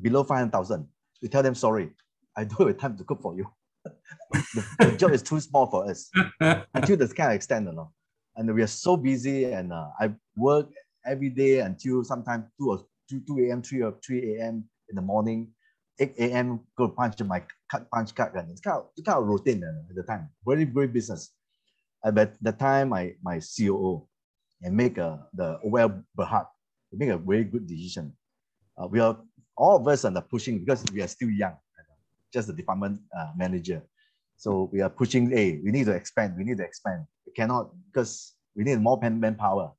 [0.00, 0.86] below 500,000
[1.22, 1.90] we tell them sorry
[2.36, 3.46] I don't have time to cook for you
[4.32, 6.10] the, the job is too small for us
[6.74, 7.92] until this kind of extent, you know.
[8.36, 10.68] And we are so busy, and uh, I work
[11.04, 14.64] every day until sometimes 2 or 2, 2 a.m., 3 or 3 a.m.
[14.88, 15.48] in the morning,
[16.02, 16.60] 8 a.m.
[16.76, 20.02] go punch my cut, punch card it's kind of, it's kind of routine at the
[20.02, 20.28] time.
[20.46, 21.30] Very, very business.
[22.04, 24.08] At the time, my, my COO
[24.62, 26.46] and make a, the OYL Berhad,
[26.92, 28.12] make a very good decision.
[28.76, 29.16] Uh, we are,
[29.56, 31.54] all of us are pushing because we are still young,
[32.32, 33.82] just the department uh, manager.
[34.36, 37.06] So we are pushing, hey, we need to expand, we need to expand.
[37.26, 39.72] We cannot, because we need more manpower.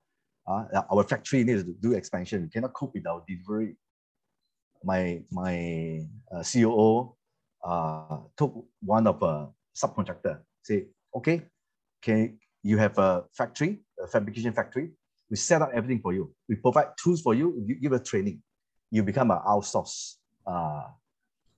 [0.47, 2.43] Uh, our factory needs to do expansion.
[2.43, 3.75] We cannot cope with our delivery.
[4.83, 7.15] My, my uh, COO
[7.63, 11.43] uh, took one of a subcontractor, say, okay,
[12.01, 14.91] can you have a factory, a fabrication factory?
[15.29, 16.33] We set up everything for you.
[16.49, 18.41] We provide tools for you, we give a training.
[18.91, 20.15] You become an outsource
[20.45, 20.83] uh,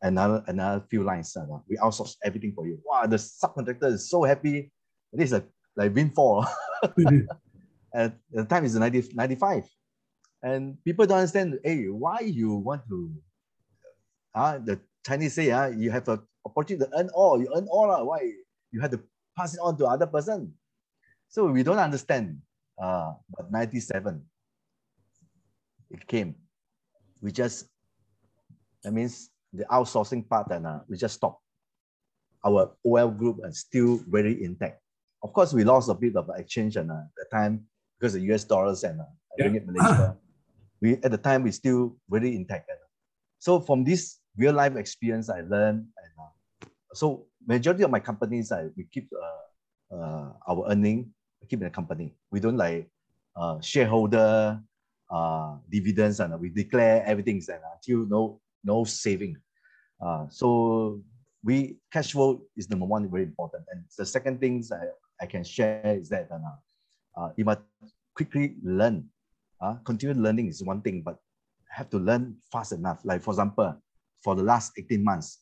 [0.02, 1.36] another another few lines.
[1.36, 2.80] Uh, we outsource everything for you.
[2.86, 4.72] Wow, the subcontractor is so happy.
[5.12, 5.44] This is a
[5.76, 6.46] like windfall.
[7.94, 9.64] At the time is 90, 95.
[10.46, 13.10] And people don't understand, hey, why you want to
[14.36, 17.90] uh, the Chinese say uh, you have an opportunity to earn all, you earn all.
[17.90, 18.20] Uh, why
[18.72, 19.02] you have to
[19.36, 20.54] pass it on to other person?
[21.30, 22.38] So we don't understand.
[22.78, 24.22] Uh, but 97,
[25.90, 26.36] it came.
[27.22, 27.66] We just,
[28.84, 31.42] that means the outsourcing part and uh, we just stopped.
[32.46, 34.80] Our OYL group is still very intact.
[35.24, 37.66] Of course, we lost a bit of exchange and uh, the time
[37.98, 39.06] because the US dollars and uh,
[39.38, 39.48] Yeah.
[39.48, 40.16] ringgit Malaysia.
[40.86, 42.70] we at the time we still very intact.
[42.70, 42.78] Uh,
[43.40, 46.32] so from this real life experience, I learned and uh,
[46.94, 51.10] so majority of my companies, I we keep uh, uh, our earning
[51.50, 52.14] keep in the company.
[52.32, 52.90] We don't like
[53.36, 54.60] uh, shareholder
[55.12, 59.38] uh, dividends and uh, we declare everything and until no no saving.
[60.30, 61.02] So
[61.44, 63.64] we cash flow is number one, very important.
[63.72, 64.90] And the second things I,
[65.22, 66.30] I can share is that
[67.18, 67.62] uh, you must
[68.16, 69.10] quickly learn.
[69.62, 71.18] Uh, continued learning is one thing, but
[71.70, 73.00] have to learn fast enough.
[73.04, 73.76] Like for example,
[74.24, 75.40] for the last 18 months,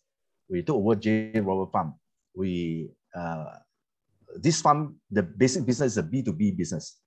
[0.49, 1.93] we took over J Robert Farm.
[2.35, 3.45] We uh,
[4.35, 6.99] this farm, the basic business is a B2B business.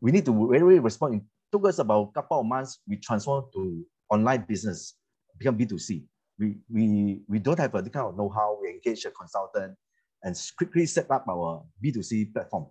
[0.00, 1.14] We need to very respond.
[1.16, 2.80] It took us about a couple of months.
[2.88, 4.94] We transformed to online business,
[5.38, 6.04] become B2C.
[6.38, 8.58] We, we, we don't have a kind of know-how.
[8.60, 9.74] We engage a consultant
[10.22, 12.66] and quickly set up our B2C platform.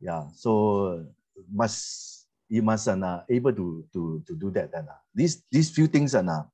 [0.00, 1.04] Yeah, so
[1.52, 2.13] must
[2.48, 4.70] you must uh, able to to to do that.
[4.74, 6.44] And uh, these these few things and uh,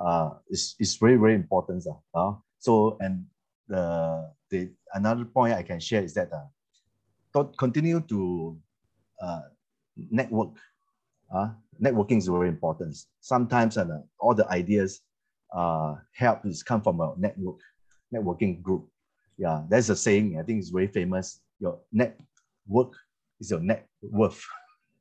[0.00, 1.84] uh is is very very important.
[2.14, 3.24] Uh, so and
[3.68, 8.58] the the another point I can share is that uh, continue to
[9.22, 9.42] uh,
[10.10, 10.50] network.
[11.32, 12.96] Uh, networking is very important.
[13.20, 13.86] Sometimes uh,
[14.18, 15.02] all the ideas
[15.54, 17.60] uh, help is come from a network
[18.14, 18.88] networking group.
[19.36, 20.38] Yeah, that's a saying.
[20.38, 21.40] I think it's very famous.
[21.60, 22.96] Your network
[23.40, 24.42] is your net worth.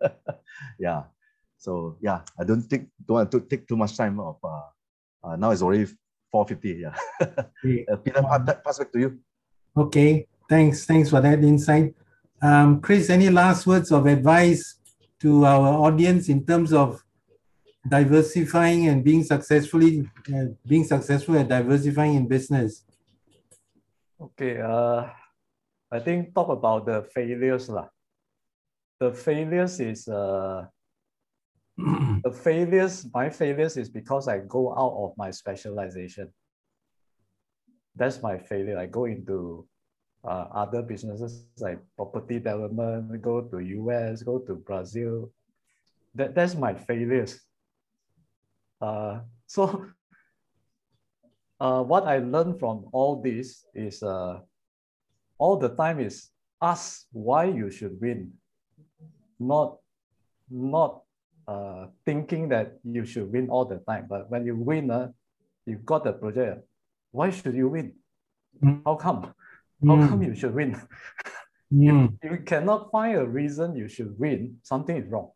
[0.80, 1.04] yeah.
[1.58, 4.70] So yeah, I don't think don't want to take too much time of uh,
[5.24, 5.86] uh now it's already
[6.32, 6.82] 450.
[6.82, 6.96] Yeah.
[7.92, 8.22] uh, Peter,
[8.64, 9.20] pass back to you.
[9.76, 10.86] Okay, thanks.
[10.86, 11.94] Thanks for that insight.
[12.42, 14.78] Um, Chris, any last words of advice
[15.22, 17.04] to our audience in terms of
[17.88, 22.84] diversifying and being successfully uh, being successful at diversifying in business?
[24.20, 25.08] Okay, uh,
[25.92, 27.88] I think talk about the failures lah.
[29.00, 30.66] The failures is uh,
[31.78, 33.06] the failures.
[33.14, 36.34] My failures is because I go out of my specialization
[37.98, 38.78] that's my failure.
[38.78, 39.68] I go into
[40.24, 45.32] uh, other businesses like property development, go to US, go to Brazil.
[46.14, 47.42] That, that's my failures.
[48.80, 49.86] Uh, so
[51.60, 54.40] uh, what I learned from all this is uh,
[55.40, 56.30] all the time is
[56.62, 58.32] ask why you should win,
[59.40, 59.78] not,
[60.50, 61.02] not
[61.48, 64.06] uh, thinking that you should win all the time.
[64.10, 65.12] But when you win, uh,
[65.66, 66.66] you've got the project,
[67.12, 67.94] why should you win?
[68.64, 68.82] Mm.
[68.86, 69.34] How come?
[69.86, 70.10] How mm.
[70.10, 70.80] come you should win?
[71.74, 72.18] mm.
[72.22, 75.32] if you cannot find a reason you should win, something is wrong.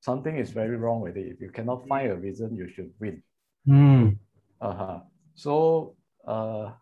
[0.00, 1.26] Something is very wrong with it.
[1.26, 3.22] If you cannot find a reason you should win.
[3.68, 4.16] Mm.
[4.60, 5.00] Uh-huh.
[5.34, 5.94] So
[6.26, 6.72] uh,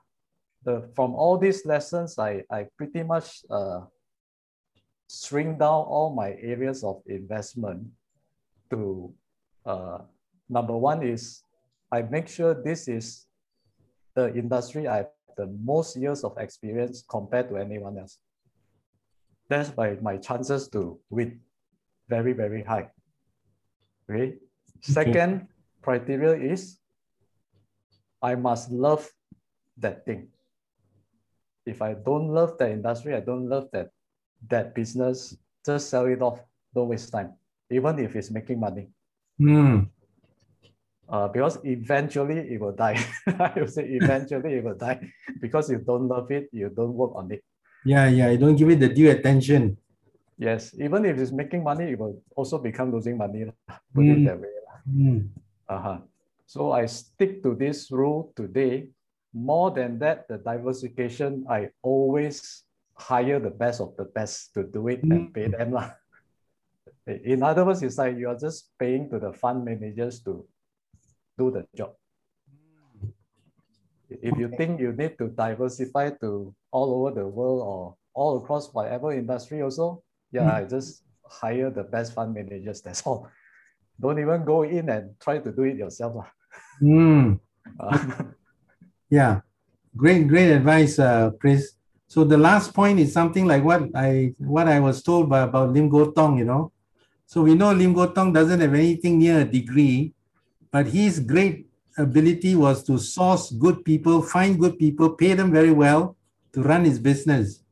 [0.65, 3.81] the from all these lessons, I, I pretty much uh,
[5.11, 7.83] shrink down all my areas of investment
[8.71, 9.13] to
[9.67, 9.99] uh,
[10.49, 11.43] number one is
[11.91, 13.27] I make sure this is
[14.15, 18.19] the industry I have the most years of experience compared to anyone else.
[19.49, 21.41] That's why my chances to win
[22.09, 22.91] very, very high.
[24.09, 24.39] Okay.
[24.81, 25.49] Second
[25.83, 26.79] criteria is
[28.23, 29.09] I must love
[29.79, 30.29] that thing.
[31.67, 33.91] If I don't love that industry, I don't love that
[34.49, 36.41] that business, just sell it off.
[36.75, 37.35] Don't waste time,
[37.71, 38.89] even if it's making money.
[39.41, 39.89] Mm
[41.11, 42.99] uh, because eventually it will die.
[43.27, 45.11] I will say eventually it will die
[45.41, 47.43] because you don't love it, you don't work on it.
[47.85, 49.77] Yeah, yeah, you don't give it the due attention.
[50.39, 53.45] Yes, even if it's making money, it will also become losing money.
[53.93, 54.17] Put mm.
[54.17, 54.49] it that way.
[54.89, 55.29] Mm.
[55.69, 55.99] Uh-huh.
[56.47, 58.89] So I stick to this rule today.
[59.33, 62.65] More than that, the diversification, I always
[63.01, 65.11] hire the best of the best to do it mm.
[65.11, 65.75] and pay them.
[67.07, 70.47] In other words, it's like you are just paying to the fund managers to
[71.39, 71.93] do the job.
[74.11, 78.73] If you think you need to diversify to all over the world or all across
[78.75, 80.55] whatever industry also, yeah, mm.
[80.55, 83.29] I just hire the best fund managers, that's all.
[84.01, 86.27] Don't even go in and try to do it yourself.
[86.83, 87.39] Mm.
[89.11, 89.41] yeah,
[89.97, 91.80] great, great advice, uh, Chris.
[92.11, 95.71] So the last point is something like what I what I was told by about
[95.71, 96.73] Lim Goh Tong, you know.
[97.25, 100.13] So we know Lim Goh Tong doesn't have anything near a degree,
[100.73, 105.71] but his great ability was to source good people, find good people, pay them very
[105.71, 106.17] well
[106.53, 107.63] to run his business.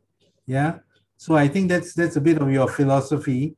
[0.46, 0.78] Yeah.
[1.16, 3.56] So I think that's that's a bit of your philosophy.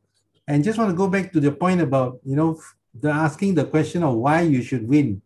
[0.49, 2.59] And just want to go back to the point about, you know,
[2.99, 5.21] the asking the question of why you should win.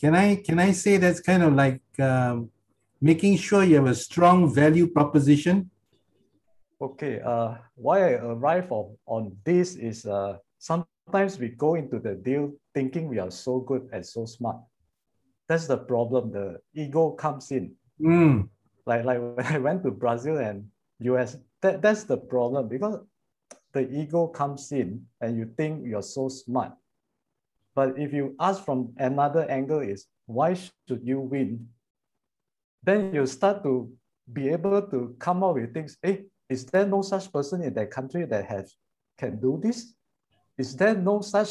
[0.00, 2.50] Can I can I say that's kind of like um,
[3.00, 5.70] making sure you have a strong value proposition?
[6.80, 7.20] Okay.
[7.20, 12.52] Uh, why I arrive on, on this is uh, sometimes we go into the deal
[12.74, 14.56] thinking we are so good and so smart.
[15.48, 16.32] That's the problem.
[16.32, 17.74] The ego comes in.
[18.00, 18.48] Mm.
[18.84, 20.66] Like, like when I went to Brazil and
[21.00, 22.98] US, that, that's the problem because
[23.72, 26.72] the ego comes in and you think you're so smart.
[27.74, 31.68] But if you ask from another angle is why should you win?
[32.86, 33.90] Then you start to
[34.32, 35.96] be able to come up with things.
[36.00, 38.76] Hey, is there no such person in that country that has
[39.18, 39.92] can do this?
[40.56, 41.50] Is there no such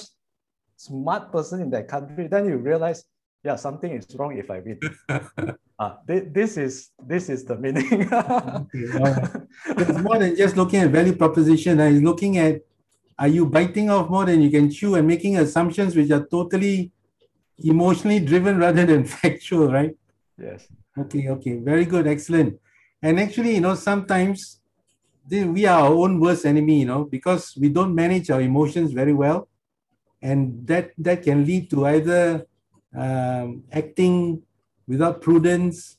[0.77, 2.27] smart person in that country?
[2.27, 3.03] Then you realize,
[3.43, 4.79] yeah, something is wrong if I win.
[5.79, 8.07] uh, this is this is the meaning.
[8.13, 9.43] okay,
[9.75, 11.81] It's more than just looking at value proposition.
[11.81, 12.61] Uh, it's looking at
[13.19, 16.91] are you biting off more than you can chew and making assumptions which are totally
[17.59, 19.91] emotionally driven rather than factual, right?
[20.37, 20.67] Yes.
[20.97, 22.57] Okay, okay, very good, excellent.
[23.01, 24.61] And actually, you know, sometimes
[25.29, 29.13] we are our own worst enemy, you know, because we don't manage our emotions very
[29.13, 29.49] well,
[30.21, 32.45] and that that can lead to either
[32.95, 34.41] um, acting
[34.87, 35.97] without prudence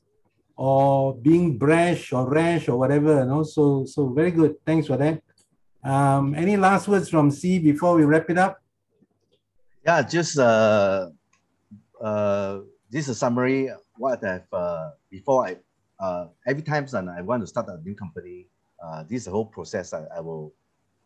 [0.57, 3.20] or being brash or rash or whatever.
[3.20, 4.57] You know, so so very good.
[4.64, 5.20] Thanks for that.
[5.84, 8.59] Um, any last words from C before we wrap it up?
[9.84, 11.11] Yeah, just uh,
[12.01, 13.70] uh, this is a summary.
[13.99, 15.57] What I've uh, before I
[15.99, 18.47] uh, every time when I want to start a new company,
[18.82, 19.92] uh, this whole process.
[19.92, 20.53] I, I will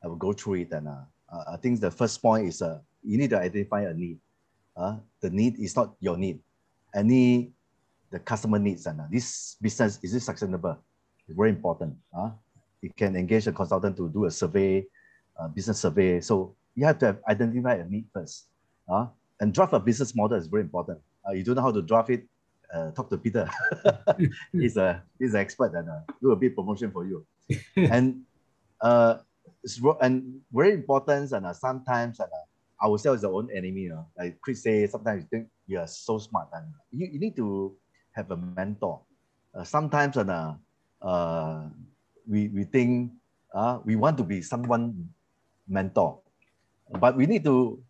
[0.03, 2.80] I will go through it, and uh, uh, I think the first point is uh,
[3.05, 4.18] you need to identify a need.
[4.76, 6.41] Uh, the need is not your need.
[6.95, 7.53] Any
[8.11, 10.78] the customer needs, and uh, this business is it sustainable?
[11.28, 11.97] It's very important.
[12.16, 12.30] Uh,
[12.82, 14.84] you can engage a consultant to do a survey,
[15.38, 16.20] uh, business survey.
[16.20, 18.47] So you have to identify a need first.
[18.88, 19.07] Uh,
[19.38, 20.99] and draft a business model is very important.
[21.26, 22.26] Uh, you don't know how to draft it,
[22.75, 23.49] uh, talk to Peter.
[24.53, 27.27] he's a he's an expert and uh, do a bit promotion for you.
[27.77, 28.23] and
[28.81, 29.18] uh,
[30.01, 33.91] and very important and uh, sometimes and uh, ourselves is our own enemy.
[33.91, 34.07] You know?
[34.18, 37.75] Like Chris say, sometimes you think you are so smart and you, you need to
[38.12, 39.01] have a mentor.
[39.55, 40.55] Uh, sometimes and uh,
[41.03, 41.66] uh,
[42.29, 43.12] we we think
[43.55, 44.95] uh, we want to be someone
[45.66, 46.21] mentor,
[46.99, 47.83] but we need to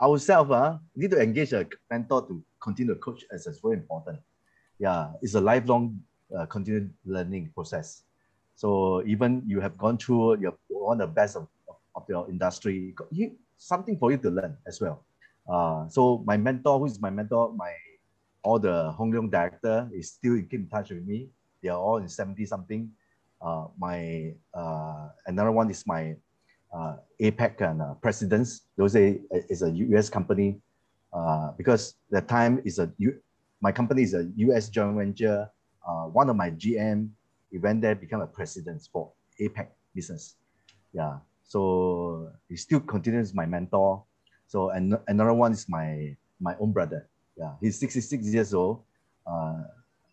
[0.00, 4.18] ourselves uh, need to engage a mentor to continue to coach as it's very important.
[4.78, 6.00] Yeah, it's a lifelong
[6.36, 8.02] uh, continued learning process.
[8.56, 12.28] So even you have gone through your one of the best of, of, of your
[12.28, 15.04] industry, you, something for you to learn as well.
[15.48, 17.72] Uh, so my mentor, who is my mentor, my
[18.42, 21.28] all the Hong Leong director is still keep in touch with me.
[21.62, 22.90] They are all in 70 something.
[23.40, 26.14] Uh, my uh, another one is my
[26.74, 28.62] uh, APAC and uh, presidents.
[28.76, 30.60] Those is a US company
[31.12, 33.14] uh, because the time is a U,
[33.60, 35.48] my company is a US joint venture.
[35.86, 37.08] Uh, one of my GM,
[37.50, 40.34] he went there, become a president for APAC business.
[40.92, 44.02] Yeah, so he still continues my mentor.
[44.46, 47.08] So and another one is my my own brother.
[47.36, 48.82] Yeah, he's 66 years old.
[49.26, 49.62] Uh,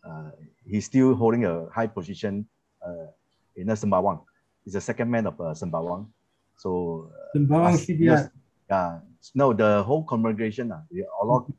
[0.06, 0.30] uh,
[0.66, 2.46] he's still holding a high position
[2.84, 3.10] uh,
[3.56, 4.22] in Sembawang.
[4.64, 6.06] He's the second man of uh, Sembawang.
[6.62, 8.30] So uh, CBR.
[8.70, 9.00] Yeah,
[9.34, 11.50] no, the whole congregation, uh, they, a lot,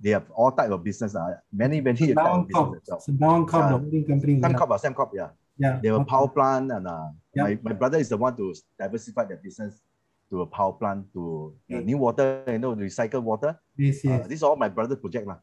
[0.00, 1.16] they have all type of business.
[1.16, 2.78] Uh, many, many Sembawang Corp.
[2.86, 4.40] Sembawang Corp, the holding company.
[4.40, 4.78] Sembcorp, yeah.
[4.78, 5.28] Sembcorp, yeah.
[5.58, 5.80] Yeah.
[5.82, 7.42] They have a power plant and uh, yeah.
[7.42, 9.82] my, my brother is the one to diversify their business
[10.30, 13.58] to a power plant to uh, NEWater, you know, recycle water.
[13.76, 14.24] Yes, yes.
[14.24, 15.26] Uh, this is all my brother's project.
[15.26, 15.36] La.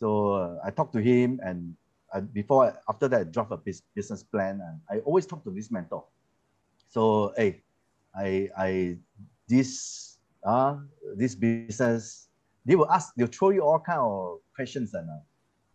[0.00, 1.74] So uh, I talked to him and
[2.12, 3.58] uh, before, after that, I draft a
[3.94, 6.04] business plan and I always talk to this mentor.
[6.88, 7.62] So, hey,
[8.18, 8.96] I, I,
[9.48, 10.76] this uh,
[11.16, 12.28] this business,
[12.64, 15.08] they will ask, they'll throw you all kind of questions and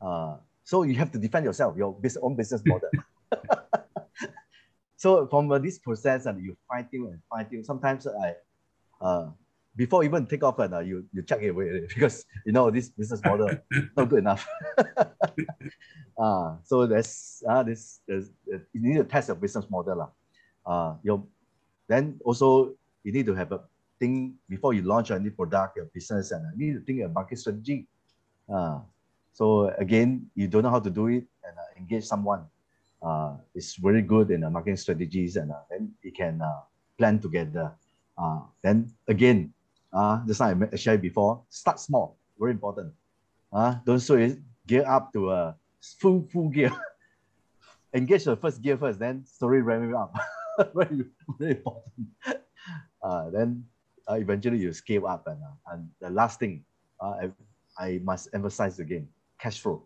[0.02, 2.90] uh, uh, so you have to defend yourself, your own business model.
[4.98, 8.34] so from uh, this process and uh, you fine tune and fine tune, sometimes I,
[9.02, 9.30] uh,
[9.76, 12.90] before even take off and uh, you, you check it away because you know this
[12.90, 13.50] business model
[13.98, 14.48] not good enough.
[16.18, 20.14] uh, so there's uh, this, there's, uh, you need to test your business model.
[20.66, 21.24] Uh, your,
[21.88, 22.74] then also
[23.04, 23.62] you need to have a
[24.00, 27.40] think before you launch any product, your business, and you need to think a market
[27.40, 27.88] strategy.
[28.52, 28.80] Uh,
[29.34, 32.46] so again, you don't know how to do it and uh, engage someone.
[33.02, 36.62] Uh, it's very good in the marketing strategies and uh, then you can uh,
[36.98, 37.72] plan together.
[38.18, 39.54] Uh, then again,
[39.92, 42.94] uh, just like I shared before, start small, very important.
[43.52, 45.56] Uh, don't so it gear up to a
[46.00, 46.72] full full gear.
[47.94, 50.16] engage the first gear first, then slowly ramp it up.
[50.76, 51.06] very,
[51.40, 52.08] very important.
[53.02, 53.64] Uh, then
[54.10, 55.28] uh, eventually you scale up.
[55.28, 56.64] And, uh, and the last thing
[57.00, 57.28] uh,
[57.78, 59.08] I, I must emphasize again,
[59.40, 59.84] cash flow.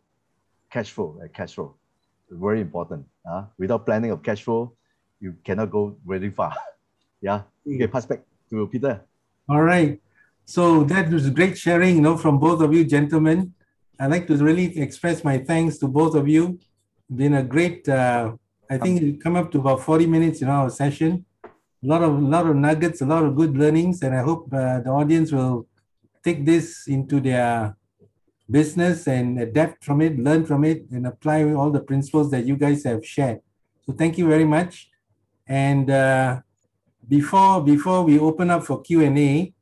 [0.72, 1.76] Cash flow, uh, cash flow.
[2.30, 3.06] Very important.
[3.30, 4.74] Uh, without planning of cash flow,
[5.20, 6.56] you cannot go very far.
[7.22, 7.44] yeah.
[7.66, 9.02] Okay, pass back to Peter.
[9.50, 10.00] All right.
[10.46, 13.54] So that was great sharing, you know, from both of you gentlemen.
[14.00, 16.60] I'd like to really express my thanks to both of you.
[17.14, 18.34] Been a great, uh,
[18.70, 21.26] I think it come up to about 40 minutes in our session
[21.84, 24.80] a lot of lot of nuggets, a lot of good learnings, and I hope uh,
[24.80, 25.68] the audience will
[26.24, 27.76] take this into their
[28.50, 32.56] business and adapt from it, learn from it, and apply all the principles that you
[32.56, 33.40] guys have shared.
[33.86, 34.90] So thank you very much.
[35.48, 36.42] And uh,
[37.08, 39.54] before before we open up for Q and A,